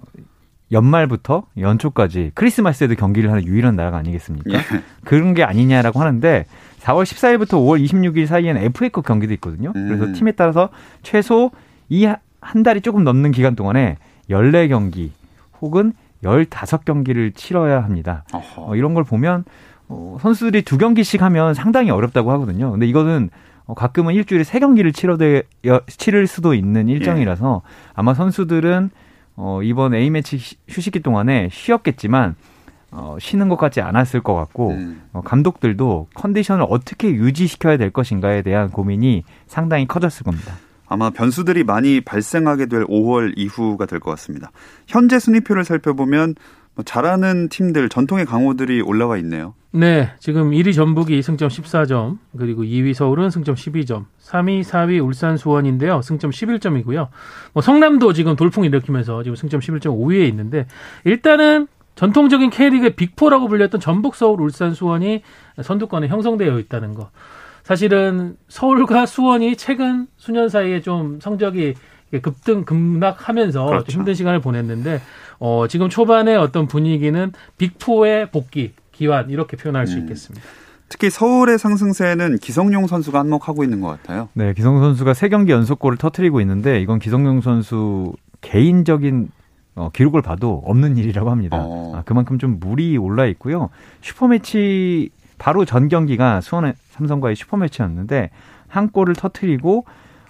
연말부터 0.73 1.45
연초까지 1.59 2.33
크리스마스에도 2.35 2.95
경기를 2.95 3.31
하는 3.31 3.45
유일한 3.45 3.77
나라가 3.77 3.99
아니겠습니까? 3.99 4.51
예. 4.53 4.59
그런 5.05 5.35
게 5.35 5.43
아니냐라고 5.45 6.01
하는데 6.01 6.45
4월 6.81 7.05
14일부터 7.05 7.51
5월 7.55 7.85
26일 7.85 8.27
사이에는 8.27 8.63
FA컵 8.63 9.05
경기도 9.07 9.33
있거든요. 9.35 9.73
음. 9.77 9.89
그래서 9.89 10.13
팀에 10.13 10.33
따라서 10.33 10.69
최소 11.03 11.51
이 11.89 12.07
한 12.47 12.63
달이 12.63 12.81
조금 12.81 13.03
넘는 13.03 13.33
기간 13.33 13.57
동안에 13.57 13.97
14경기 14.31 15.11
혹은 15.61 15.93
15경기를 16.23 17.35
치러야 17.35 17.83
합니다. 17.83 18.25
어, 18.57 18.77
이런 18.77 18.95
걸 18.95 19.03
보면 19.05 19.45
어, 19.89 20.17
선수들이 20.21 20.63
두 20.63 20.79
경기씩 20.79 21.23
하면 21.23 21.55
상당히 21.55 21.91
어렵다고 21.91 22.31
하거든요. 22.33 22.71
근데 22.71 22.87
이거는 22.87 23.31
어, 23.67 23.75
가끔은 23.75 24.15
일주일에 24.15 24.45
세 24.45 24.61
경기를 24.61 24.93
치러대 24.93 25.43
치를 25.89 26.27
수도 26.27 26.55
있는 26.55 26.89
일정이라서 26.89 27.63
예. 27.65 27.91
아마 27.95 28.15
선수들은 28.15 28.91
어, 29.37 29.63
이번 29.63 29.95
A매치 29.95 30.39
휴식기 30.69 31.01
동안에 31.01 31.49
쉬었겠지만 31.53 32.35
어, 32.91 33.17
쉬는 33.21 33.49
것 33.49 33.57
같지 33.57 33.81
않았을 33.81 34.23
것 34.23 34.35
같고 34.35 34.71
음. 34.71 35.03
어, 35.13 35.21
감독들도 35.23 36.09
컨디션을 36.15 36.67
어떻게 36.69 37.11
유지시켜야 37.11 37.77
될 37.77 37.91
것인가에 37.91 38.43
대한 38.43 38.71
고민이 38.71 39.25
상당히 39.47 39.87
커졌을 39.87 40.25
겁니다. 40.25 40.55
아마 40.89 41.11
변수들이 41.11 41.65
많이 41.65 42.01
발생하게 42.01 42.67
될 42.67 42.85
5월 42.87 43.33
이후가 43.37 43.87
될 43.87 43.99
것 43.99 44.11
같습니다. 44.13 44.53
현재 44.87 45.19
순위표를 45.19 45.65
살펴보면 45.65 46.29
뭐 46.29 46.45
잘하는 46.85 47.49
팀들 47.49 47.89
전통의 47.89 48.27
강호들이 48.27 48.83
올라와 48.83 49.17
있네요. 49.19 49.55
네, 49.73 50.11
지금 50.19 50.51
1위 50.51 50.75
전북이 50.75 51.21
승점 51.23 51.49
14점, 51.49 52.19
그리고 52.39 52.63
2위 52.63 52.95
서울은 52.95 53.31
승점 53.31 53.55
12점, 53.55 54.07
3위, 54.23 54.63
4위 54.63 55.05
울산 55.05 55.37
수원인데요. 55.37 56.03
승점 56.03 56.31
11점이고요. 56.31 57.09
뭐 57.53 57.63
성남도 57.63 58.13
지금 58.13 58.37
돌풍 58.37 58.65
일으키면서 58.65 59.23
지금 59.23 59.37
승점 59.37 59.61
11점 59.61 59.99
5위에 59.99 60.29
있는데 60.29 60.67
일단은 61.05 61.67
전통적인 61.95 62.51
K리그의 62.51 62.95
빅포라고 62.95 63.49
불렸던 63.49 63.81
전북, 63.81 64.15
서울, 64.15 64.41
울산, 64.43 64.75
수원이 64.75 65.23
선두권에 65.63 66.09
형성되어 66.09 66.59
있다는 66.59 66.95
거. 66.95 67.11
사실은 67.63 68.37
서울과 68.49 69.07
수원이 69.07 69.57
최근 69.57 70.07
수년 70.17 70.49
사이에 70.49 70.83
좀 70.83 71.19
성적이 71.21 71.75
급등 72.21 72.65
급락하면서 72.65 73.67
그렇죠. 73.67 73.93
힘든 73.93 74.15
시간을 74.15 74.41
보냈는데 74.41 75.01
어, 75.39 75.67
지금 75.69 75.89
초반의 75.89 76.37
어떤 76.37 76.67
분위기는 76.67 77.33
빅포의 77.59 78.31
복귀 78.31 78.73
기환 78.93 79.31
이렇게 79.31 79.57
표현할 79.57 79.87
수 79.87 79.97
음. 79.97 80.03
있겠습니다. 80.03 80.45
특히 80.89 81.11
서울의 81.11 81.59
상승세는 81.59 82.39
기성용 82.39 82.87
선수가 82.87 83.19
한몫하고 83.19 83.65
있는 83.65 83.81
것 83.81 83.89
같아요. 83.89 84.29
네, 84.35 84.55
기성 84.55 84.79
선수가 84.79 85.15
세 85.15 85.29
경기 85.29 85.53
연속골을 85.53 85.99
터트리고 85.99 86.41
있는데 86.43 86.81
이건 86.81 86.99
기성용 86.99 87.41
선수 87.41 88.15
개인적인 88.41 89.31
어, 89.75 89.91
기록을 89.93 90.23
봐도 90.23 90.63
없는 90.65 90.97
일이라고 90.97 91.31
합니다. 91.31 91.59
어. 91.61 91.93
아, 91.97 92.03
그만큼 92.05 92.39
좀 92.39 92.59
물이 92.61 92.97
올라 92.97 93.27
있고요. 93.27 93.69
슈퍼매치 94.01 95.11
바로 95.39 95.65
전 95.65 95.89
경기가 95.89 96.41
수원의 96.41 96.75
삼성과의 96.93 97.37
슈퍼매치였는데 97.37 98.31
한 98.69 98.89
골을 98.89 99.15
터트리고 99.15 99.85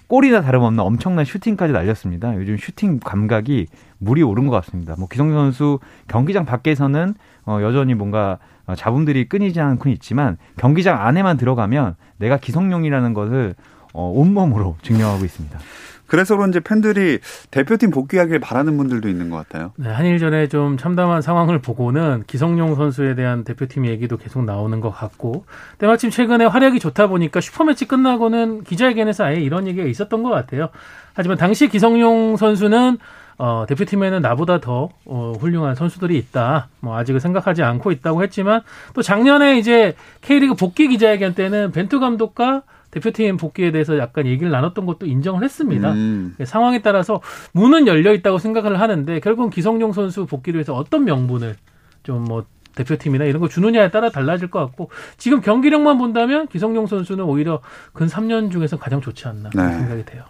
골이나 0.08 0.40
다름없는 0.40 0.82
엄청난 0.82 1.24
슈팅까지 1.24 1.72
날렸습니다. 1.72 2.34
요즘 2.36 2.56
슈팅 2.56 3.00
감각이 3.00 3.66
물이 3.98 4.22
오른 4.22 4.46
것 4.46 4.52
같습니다. 4.56 4.94
뭐 4.98 5.08
기성용 5.08 5.34
선수 5.34 5.80
경기장 6.06 6.44
밖에서는 6.44 7.14
어, 7.46 7.58
여전히 7.62 7.94
뭔가 7.94 8.38
어, 8.66 8.74
잡음들이 8.74 9.28
끊이지 9.28 9.60
않고 9.60 9.88
있지만 9.90 10.36
경기장 10.56 11.00
안에만 11.00 11.36
들어가면 11.36 11.96
내가 12.18 12.36
기성용이라는 12.36 13.14
것을 13.14 13.54
어, 13.92 14.12
온몸으로 14.14 14.76
증명하고 14.82 15.24
있습니다. 15.24 15.58
그래서 16.06 16.36
그런지 16.36 16.60
팬들이 16.60 17.18
대표팀 17.50 17.90
복귀하길 17.90 18.38
바라는 18.38 18.76
분들도 18.76 19.08
있는 19.08 19.30
것 19.30 19.36
같아요. 19.36 19.72
네, 19.76 19.88
한일 19.90 20.18
전에 20.18 20.48
좀 20.48 20.76
참담한 20.76 21.22
상황을 21.22 21.60
보고는 21.60 22.24
기성용 22.26 22.74
선수에 22.74 23.14
대한 23.14 23.44
대표팀 23.44 23.86
얘기도 23.86 24.16
계속 24.16 24.44
나오는 24.44 24.80
것 24.80 24.90
같고, 24.90 25.44
때마침 25.78 26.10
최근에 26.10 26.46
활약이 26.46 26.78
좋다 26.78 27.08
보니까 27.08 27.40
슈퍼매치 27.40 27.86
끝나고는 27.86 28.64
기자회견에서 28.64 29.24
아예 29.24 29.40
이런 29.40 29.66
얘기가 29.66 29.86
있었던 29.86 30.22
것 30.22 30.30
같아요. 30.30 30.68
하지만 31.14 31.36
당시 31.38 31.68
기성용 31.68 32.36
선수는 32.36 32.98
어, 33.38 33.66
대표팀에는 33.68 34.22
나보다 34.22 34.60
더 34.60 34.88
어, 35.04 35.32
훌륭한 35.38 35.74
선수들이 35.74 36.16
있다. 36.16 36.68
뭐 36.80 36.96
아직은 36.96 37.20
생각하지 37.20 37.62
않고 37.62 37.92
있다고 37.92 38.22
했지만 38.22 38.62
또 38.94 39.02
작년에 39.02 39.58
이제 39.58 39.94
K리그 40.22 40.54
복귀 40.54 40.88
기자회견 40.88 41.34
때는 41.34 41.70
벤투 41.72 42.00
감독과 42.00 42.62
대표팀 42.96 43.36
복귀에 43.36 43.72
대해서 43.72 43.98
약간 43.98 44.26
얘기를 44.26 44.50
나눴던 44.50 44.86
것도 44.86 45.06
인정을 45.06 45.44
했습니다. 45.44 45.92
음. 45.92 46.34
상황에 46.42 46.80
따라서 46.80 47.20
문은 47.52 47.86
열려 47.86 48.14
있다고 48.14 48.38
생각을 48.38 48.80
하는데 48.80 49.20
결국은 49.20 49.50
기성용 49.50 49.92
선수 49.92 50.24
복귀를 50.26 50.58
위해서 50.58 50.74
어떤 50.74 51.04
명분을 51.04 51.56
좀뭐 52.04 52.44
대표팀이나 52.74 53.24
이런 53.24 53.40
거 53.40 53.48
주느냐에 53.48 53.90
따라 53.90 54.10
달라질 54.10 54.48
것 54.48 54.60
같고 54.60 54.90
지금 55.18 55.40
경기력만 55.40 55.98
본다면 55.98 56.46
기성용 56.46 56.86
선수는 56.86 57.24
오히려 57.24 57.60
근 57.92 58.06
3년 58.06 58.50
중에서 58.50 58.78
가장 58.78 59.00
좋지 59.00 59.26
않나 59.28 59.50
네. 59.54 59.74
생각이 59.74 60.04
돼요. 60.04 60.24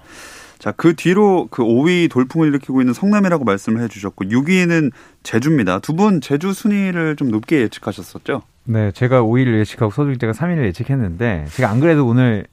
자, 0.59 0.73
그 0.73 0.95
뒤로 0.95 1.49
그 1.51 1.63
5위 1.63 2.11
돌풍을 2.11 2.49
일으키고 2.49 2.81
있는 2.81 2.95
성남이라고 2.95 3.45
말씀을 3.45 3.83
해주셨고 3.83 4.25
6위는 4.25 4.91
제주입니다. 5.23 5.81
두 5.81 5.93
분 5.95 6.21
제주 6.21 6.53
순위를 6.53 7.17
좀 7.17 7.31
높게 7.31 7.61
예측하셨었죠? 7.63 8.43
네, 8.65 8.91
제가 8.93 9.23
5위를 9.23 9.59
예측하고 9.61 9.93
서둘 9.93 10.19
때가 10.19 10.33
3위를 10.33 10.65
예측했는데 10.67 11.47
제가 11.53 11.69
안 11.71 11.79
그래도 11.81 12.07
오늘 12.07 12.47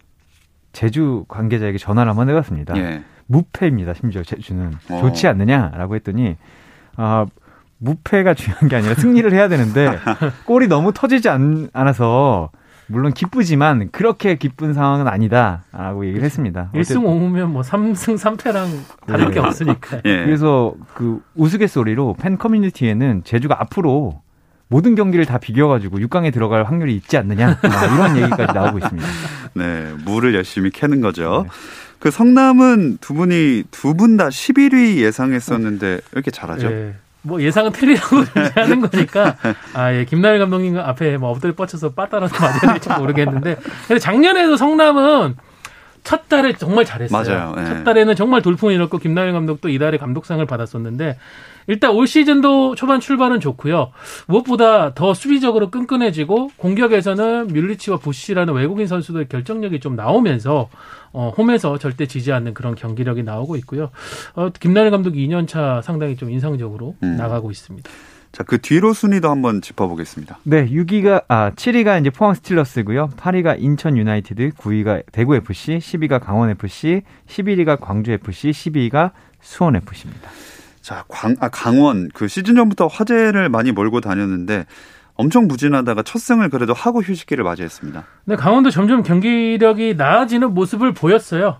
제주 0.74 1.24
관계자에게 1.28 1.78
전화를 1.78 2.10
한번 2.10 2.30
해봤습니다. 2.30 2.76
예. 2.78 3.04
무패입니다. 3.28 3.94
심지어 3.94 4.24
제주는 4.24 4.72
어. 4.90 5.00
좋지 5.00 5.28
않느냐라고 5.28 5.96
했더니 5.96 6.36
아 6.98 7.26
무패가 7.78 8.34
중요한 8.34 8.68
게 8.68 8.76
아니라 8.76 8.96
승리를 8.96 9.32
해야 9.32 9.48
되는데 9.48 9.98
골이 10.46 10.68
너무 10.68 10.92
터지지 10.94 11.30
않, 11.30 11.70
않아서 11.74 12.50
물론 12.88 13.14
기쁘지만 13.14 13.90
그렇게 13.92 14.36
기쁜 14.36 14.74
상황은 14.74 15.08
아니다라고 15.08 16.06
얘기를 16.06 16.24
했습니다. 16.24 16.70
1승 16.74 17.04
5무면 17.04 17.46
뭐 17.46 17.62
3승 17.62 18.18
3패랑 18.18 18.68
다를 19.08 19.26
네. 19.26 19.32
게 19.32 19.40
없으니까. 19.40 19.98
예. 20.06 20.26
그래서 20.26 20.74
그 20.94 21.22
우스갯소리로 21.36 22.16
팬 22.20 22.38
커뮤니티에는 22.38 23.24
제주가 23.24 23.60
앞으로 23.62 24.22
모든 24.67 24.95
경기를 24.95 25.26
다 25.26 25.38
비겨가지고 25.38 25.99
6강에 25.99 26.34
들어갈 26.34 26.63
확률이 26.63 26.95
있지 26.95 27.17
않느냐 27.17 27.60
이런 27.63 28.17
얘기까지 28.17 28.54
나오고 28.54 28.80
있습니다. 28.80 29.08
네, 29.56 29.93
물을 30.06 30.34
열심히 30.34 30.71
캐는 30.71 31.02
거죠. 31.02 31.43
네. 31.45 31.49
그 31.99 32.12
성남은 32.12 32.97
두 32.99 33.13
분이 33.13 33.63
두 33.71 33.93
분 33.93 34.17
다 34.17 34.28
11위 34.30 34.97
예상했었는데 34.97 35.88
왜 35.88 35.99
이렇게 36.13 36.32
잘하죠? 36.32 36.69
네. 36.69 36.95
뭐 37.21 37.41
예상은 37.41 37.71
틀리라고 37.71 38.17
하는 38.56 38.82
거니까 38.82 39.38
아 39.73 39.93
예 39.93 40.04
김나일 40.04 40.39
감독님 40.39 40.78
앞에 40.78 41.17
뭐 41.17 41.30
엎드려 41.30 41.54
뻗쳐서 41.56 41.91
빠따라서 41.91 42.36
맞아야 42.38 42.73
될지 42.73 42.89
모르겠는데 42.89 43.56
근데 43.88 43.99
작년에도 43.99 44.58
성남은 44.58 45.36
첫 46.04 46.28
달에 46.28 46.52
정말 46.54 46.84
잘했어요. 46.84 47.23
맞아요. 47.23 47.54
네. 47.56 47.65
첫 47.65 47.84
달에는 47.86 48.15
정말 48.17 48.41
돌풍이 48.41 48.73
일었고 48.76 48.97
김나일 48.97 49.32
감독도 49.32 49.69
이달에 49.69 49.97
감독상을 49.97 50.45
받았었는데 50.45 51.17
일단 51.67 51.91
올 51.91 52.08
시즌도 52.08 52.76
초반 52.76 52.99
출발은 52.99 53.39
좋고요. 53.39 53.91
무엇보다 54.28 54.93
더 54.93 55.13
수비적으로 55.13 55.69
끈끈해지고 55.69 56.52
공격에서는 56.58 57.47
뮬리치와 57.47 57.97
부시라는 57.97 58.54
외국인 58.54 58.88
선수들의 58.88 59.28
결정력이 59.30 59.80
좀 59.80 59.95
나오면서 59.95 60.69
어, 61.13 61.32
홈에서 61.38 61.78
절대 61.78 62.08
지지 62.08 62.32
않는 62.34 62.54
그런 62.54 62.76
경기력이 62.76 63.23
나오고 63.23 63.56
있고요. 63.58 63.91
어, 64.36 64.49
김나일 64.49 64.91
감독 64.91 65.13
2년 65.13 65.47
차 65.47 65.82
상당히 65.84 66.15
좀 66.15 66.32
인상적으로 66.32 66.95
음. 67.04 67.17
나가고 67.17 67.52
있습니다. 67.52 67.89
자, 68.34 68.41
그 68.41 68.60
뒤로 68.60 68.93
순위도 68.93 69.30
한번 69.30 69.62
짚어보겠습니다. 69.62 70.39
네, 70.41 70.67
6위가, 70.67 71.26
아, 71.28 71.52
7위가 71.52 72.02
이제 72.02 72.10
포항 72.10 72.34
스틸러스고요. 72.34 73.10
8위가 73.15 73.58
인천 73.60 73.95
유나이티드, 73.95 74.54
9위가 74.58 75.04
대구 75.12 75.36
FC, 75.36 75.78
10위가 75.78 76.19
강원 76.19 76.49
FC, 76.49 77.04
11위가 77.28 77.80
광주 77.80 78.12
FC, 78.12 78.49
12위가 78.49 79.12
수원 79.39 79.76
FC입니다. 79.76 80.32
자, 80.84 81.06
광, 81.08 81.36
아, 81.39 81.48
강원 81.48 82.10
그 82.13 82.28
시즌 82.28 82.56
전부터 82.56 82.88
화제를 82.88 83.48
많이 83.48 83.72
몰고 83.72 84.02
다녔는데 84.02 84.65
엄청 85.15 85.48
부진하다가 85.48 86.04
첫 86.04 86.19
승을 86.19 86.50
그래도 86.50 86.74
하고 86.74 87.02
휴식기를 87.02 87.43
맞이했습니다. 87.46 88.04
네, 88.26 88.36
강원도 88.36 88.69
점점 88.69 89.02
경기력이 89.02 89.96
나아지는 89.96 90.54
모습을 90.54 90.93
보였어요. 90.93 91.60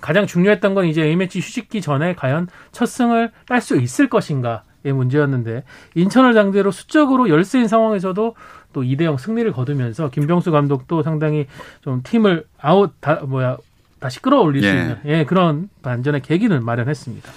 가장 0.00 0.26
중요했던 0.26 0.74
건 0.74 0.86
이제 0.86 1.02
A매치 1.02 1.40
휴식기 1.40 1.82
전에 1.82 2.14
과연 2.14 2.48
첫 2.72 2.86
승을 2.86 3.30
딸 3.46 3.60
수 3.60 3.76
있을 3.76 4.08
것인가의 4.08 4.62
문제였는데 4.84 5.64
인천을 5.94 6.32
상대로 6.32 6.70
수적으로 6.70 7.28
열세인 7.28 7.68
상황에서도 7.68 8.36
또 8.72 8.82
2대 8.82 9.02
0 9.02 9.18
승리를 9.18 9.52
거두면서 9.52 10.08
김병수 10.08 10.50
감독도 10.50 11.02
상당히 11.02 11.46
좀 11.82 12.00
팀을 12.02 12.46
아웃 12.58 12.94
다 13.00 13.16
뭐야 13.16 13.58
다시 14.00 14.22
끌어올릴 14.22 14.62
예. 14.62 14.70
수 14.70 14.74
있는 14.74 14.98
예, 15.04 15.24
그런 15.24 15.68
반전의 15.82 16.22
계기를 16.22 16.60
마련했습니다. 16.60 17.30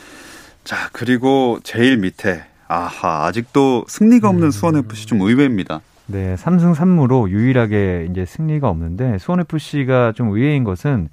자, 0.64 0.90
그리고 0.92 1.60
제일 1.64 1.98
밑에 1.98 2.44
아하, 2.68 3.26
아직도 3.26 3.86
승리가 3.88 4.30
없는 4.30 4.48
음. 4.48 4.52
수원 4.52 4.76
FC 4.78 5.08
좀 5.08 5.22
의외입니다. 5.22 5.82
네, 6.06 6.36
3승 6.36 6.76
3무로 6.76 7.30
유일하게 7.30 8.08
이제 8.10 8.26
승리가 8.26 8.68
없는데 8.68 9.18
수원 9.20 9.40
FC가 9.42 10.12
좀 10.14 10.30
의외인 10.30 10.64
것은 10.64 11.10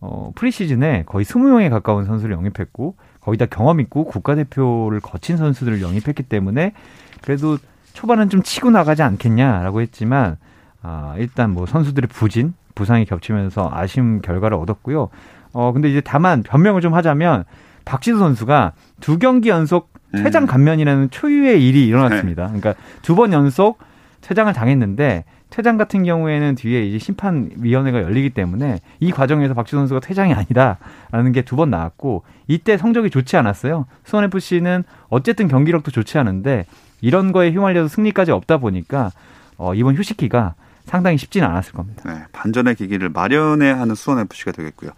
어, 0.00 0.32
프리시즌에 0.34 1.04
거의 1.06 1.24
20명에 1.24 1.70
가까운 1.70 2.04
선수를 2.04 2.34
영입했고 2.34 2.96
거의 3.20 3.36
다 3.36 3.46
경험 3.46 3.80
있고 3.80 4.04
국가대표를 4.04 5.00
거친 5.00 5.36
선수들을 5.36 5.82
영입했기 5.82 6.22
때문에 6.22 6.72
그래도 7.20 7.58
초반은 7.92 8.30
좀 8.30 8.42
치고 8.42 8.70
나가지 8.70 9.02
않겠냐라고 9.02 9.80
했지만 9.82 10.36
아, 10.82 11.14
일단 11.18 11.50
뭐 11.50 11.66
선수들의 11.66 12.08
부진, 12.08 12.54
부상이 12.74 13.04
겹치면서 13.04 13.70
아쉬운 13.72 14.22
결과를 14.22 14.56
얻었고요. 14.56 15.10
어, 15.52 15.72
근데 15.72 15.90
이제 15.90 16.00
다만 16.00 16.42
변명을 16.42 16.80
좀 16.80 16.94
하자면 16.94 17.44
박지수 17.88 18.18
선수가 18.18 18.72
두 19.00 19.18
경기 19.18 19.48
연속 19.48 19.92
퇴장 20.12 20.44
음. 20.44 20.46
감면이라는 20.46 21.10
초유의 21.10 21.66
일이 21.66 21.86
일어났습니다. 21.86 22.50
네. 22.50 22.60
그러니까 22.60 22.74
두 23.02 23.14
번 23.14 23.32
연속 23.32 23.78
퇴장을 24.20 24.52
당했는데 24.52 25.24
퇴장 25.50 25.76
같은 25.78 26.02
경우에는 26.04 26.54
뒤에 26.56 26.84
이제 26.86 26.98
심판위원회가 26.98 28.02
열리기 28.02 28.30
때문에 28.30 28.80
이 29.00 29.10
과정에서 29.10 29.54
박지수 29.54 29.76
선수가 29.76 30.00
퇴장이 30.00 30.34
아니다라는 30.34 31.32
게 31.32 31.42
두 31.42 31.56
번 31.56 31.70
나왔고 31.70 32.24
이때 32.46 32.76
성적이 32.76 33.08
좋지 33.10 33.36
않았어요. 33.36 33.86
수원 34.04 34.24
FC는 34.24 34.84
어쨌든 35.08 35.48
경기력도 35.48 35.90
좋지 35.90 36.18
않은데 36.18 36.66
이런 37.00 37.32
거에 37.32 37.50
휘말려서 37.50 37.88
승리까지 37.88 38.30
없다 38.32 38.58
보니까 38.58 39.10
어, 39.56 39.74
이번 39.74 39.94
휴식기가 39.96 40.54
상당히 40.84 41.16
쉽지는 41.18 41.48
않았을 41.48 41.72
겁니다. 41.72 42.02
네, 42.06 42.24
반전의 42.32 42.74
기기를 42.74 43.08
마련해야 43.10 43.78
하는 43.78 43.94
수원 43.94 44.18
FC가 44.20 44.52
되겠고요. 44.52 44.90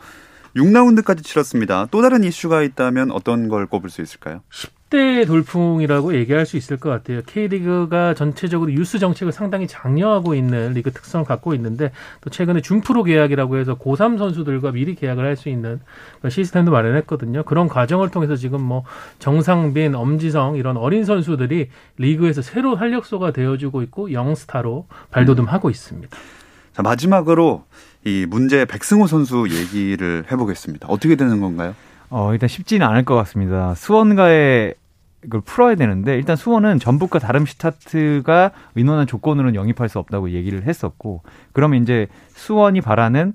6라운드까지 0.57 1.23
치렀습니다. 1.25 1.87
또 1.91 2.03
다른 2.03 2.25
이슈가 2.25 2.63
있다면 2.63 3.11
어떤 3.13 3.49
걸 3.49 3.67
꼽을 3.67 3.91
수 3.91 4.03
있을까요? 4.03 4.41
10대 4.51 5.25
돌풍이라고 5.27 6.15
얘기할 6.17 6.45
수 6.47 6.57
있을 6.57 6.77
것 6.77 6.91
같아요. 6.91 7.23
K리그가 7.23 8.15
전체적으로 8.15 8.73
유스 8.73 8.99
정책을 8.99 9.33
상당히 9.33 9.69
장려하고 9.69 10.35
있는 10.35 10.73
리그 10.73 10.91
특성을 10.91 11.25
갖고 11.25 11.55
있는데 11.55 11.93
또 12.21 12.31
최근에 12.31 12.61
준프로 12.61 13.05
계약이라고 13.05 13.59
해서 13.59 13.79
고3 13.79 14.19
선수들과 14.19 14.73
미리 14.73 14.95
계약을 14.97 15.25
할 15.25 15.37
수 15.37 15.49
있는 15.49 15.81
시스템도 16.29 16.73
마련했거든요. 16.73 17.45
그런 17.45 17.69
과정을 17.69 18.11
통해서 18.11 18.35
지금 18.35 18.61
뭐 18.61 18.85
정상빈, 19.21 19.95
엄지성 19.95 20.57
이런 20.57 20.77
어린 20.77 21.05
선수들이 21.05 21.69
리그에서 21.99 22.43
새로 22.43 22.75
활력소가 22.75 23.33
되어주고 23.33 23.83
있고 23.83 24.13
영스타로 24.13 24.87
발돋움하고 25.11 25.71
있습니다. 25.71 26.17
자, 26.73 26.83
마지막으로 26.83 27.65
이 28.05 28.27
문제 28.29 28.65
백승호 28.65 29.07
선수 29.07 29.47
얘기를 29.51 30.25
해보겠습니다. 30.31 30.89
어떻게 30.89 31.17
되는 31.17 31.41
건가요? 31.41 31.75
어, 32.09 32.33
일단 32.33 32.49
쉽지는 32.49 32.87
않을 32.87 33.05
것 33.05 33.15
같습니다. 33.17 33.75
수원과의 33.75 34.75
이걸 35.25 35.43
풀어야 35.43 35.75
되는데 35.75 36.17
일단 36.17 36.35
수원은 36.35 36.79
전북과 36.79 37.19
다름슈타트가 37.19 38.53
의논한 38.75 39.07
조건으로는 39.07 39.55
영입할 39.55 39.89
수 39.89 39.99
없다고 39.99 40.31
얘기를 40.31 40.67
했었고 40.67 41.23
그러면 41.53 41.83
이제 41.83 42.07
수원이 42.29 42.81
바라는 42.81 43.35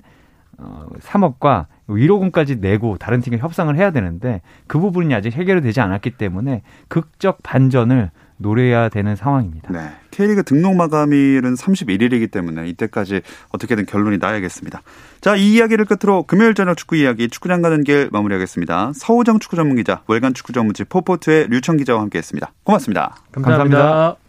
어, 0.57 0.87
3억과 0.99 1.67
위로금까지 1.87 2.57
내고 2.57 2.97
다른 2.97 3.21
팀과 3.21 3.37
협상을 3.37 3.75
해야 3.75 3.91
되는데 3.91 4.41
그 4.67 4.79
부분이 4.79 5.13
아직 5.13 5.33
해결되지 5.33 5.79
않았기 5.81 6.11
때문에 6.11 6.63
극적 6.87 7.43
반전을 7.43 8.09
노려야 8.37 8.89
되는 8.89 9.15
상황입니다. 9.15 9.71
네. 9.71 9.91
K리그 10.11 10.43
등록 10.43 10.75
마감일은 10.75 11.55
31일이기 11.55 12.31
때문에 12.31 12.67
이때까지 12.69 13.21
어떻게든 13.49 13.85
결론이 13.85 14.17
나야겠습니다. 14.17 14.81
자, 15.21 15.35
이 15.35 15.53
이야기를 15.53 15.85
끝으로 15.85 16.23
금요일 16.23 16.53
저녁 16.53 16.77
축구 16.77 16.95
이야기 16.95 17.29
축구장 17.29 17.61
가는 17.61 17.83
길 17.83 18.09
마무리하겠습니다. 18.11 18.91
서우정 18.95 19.39
축구 19.39 19.55
전문 19.55 19.77
기자, 19.77 20.01
월간 20.07 20.33
축구 20.33 20.53
전문지 20.53 20.83
포포트의 20.83 21.47
류청 21.49 21.77
기자와 21.77 22.01
함께 22.01 22.17
했습니다. 22.17 22.53
고맙습니다. 22.63 23.17
감사합니다. 23.31 23.77
감사합니다. 23.77 24.25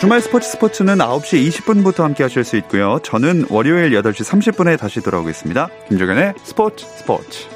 주말 0.00 0.22
스포츠 0.22 0.48
스포츠는 0.48 0.96
9시 0.96 1.46
20분부터 1.50 1.98
함께 1.98 2.22
하실 2.22 2.42
수 2.42 2.56
있고요. 2.56 3.00
저는 3.02 3.44
월요일 3.50 3.90
8시 3.90 4.54
30분에 4.54 4.78
다시 4.78 5.02
돌아오겠습니다. 5.02 5.68
김종현의 5.88 6.32
스포츠 6.42 6.86
스포츠. 6.86 7.46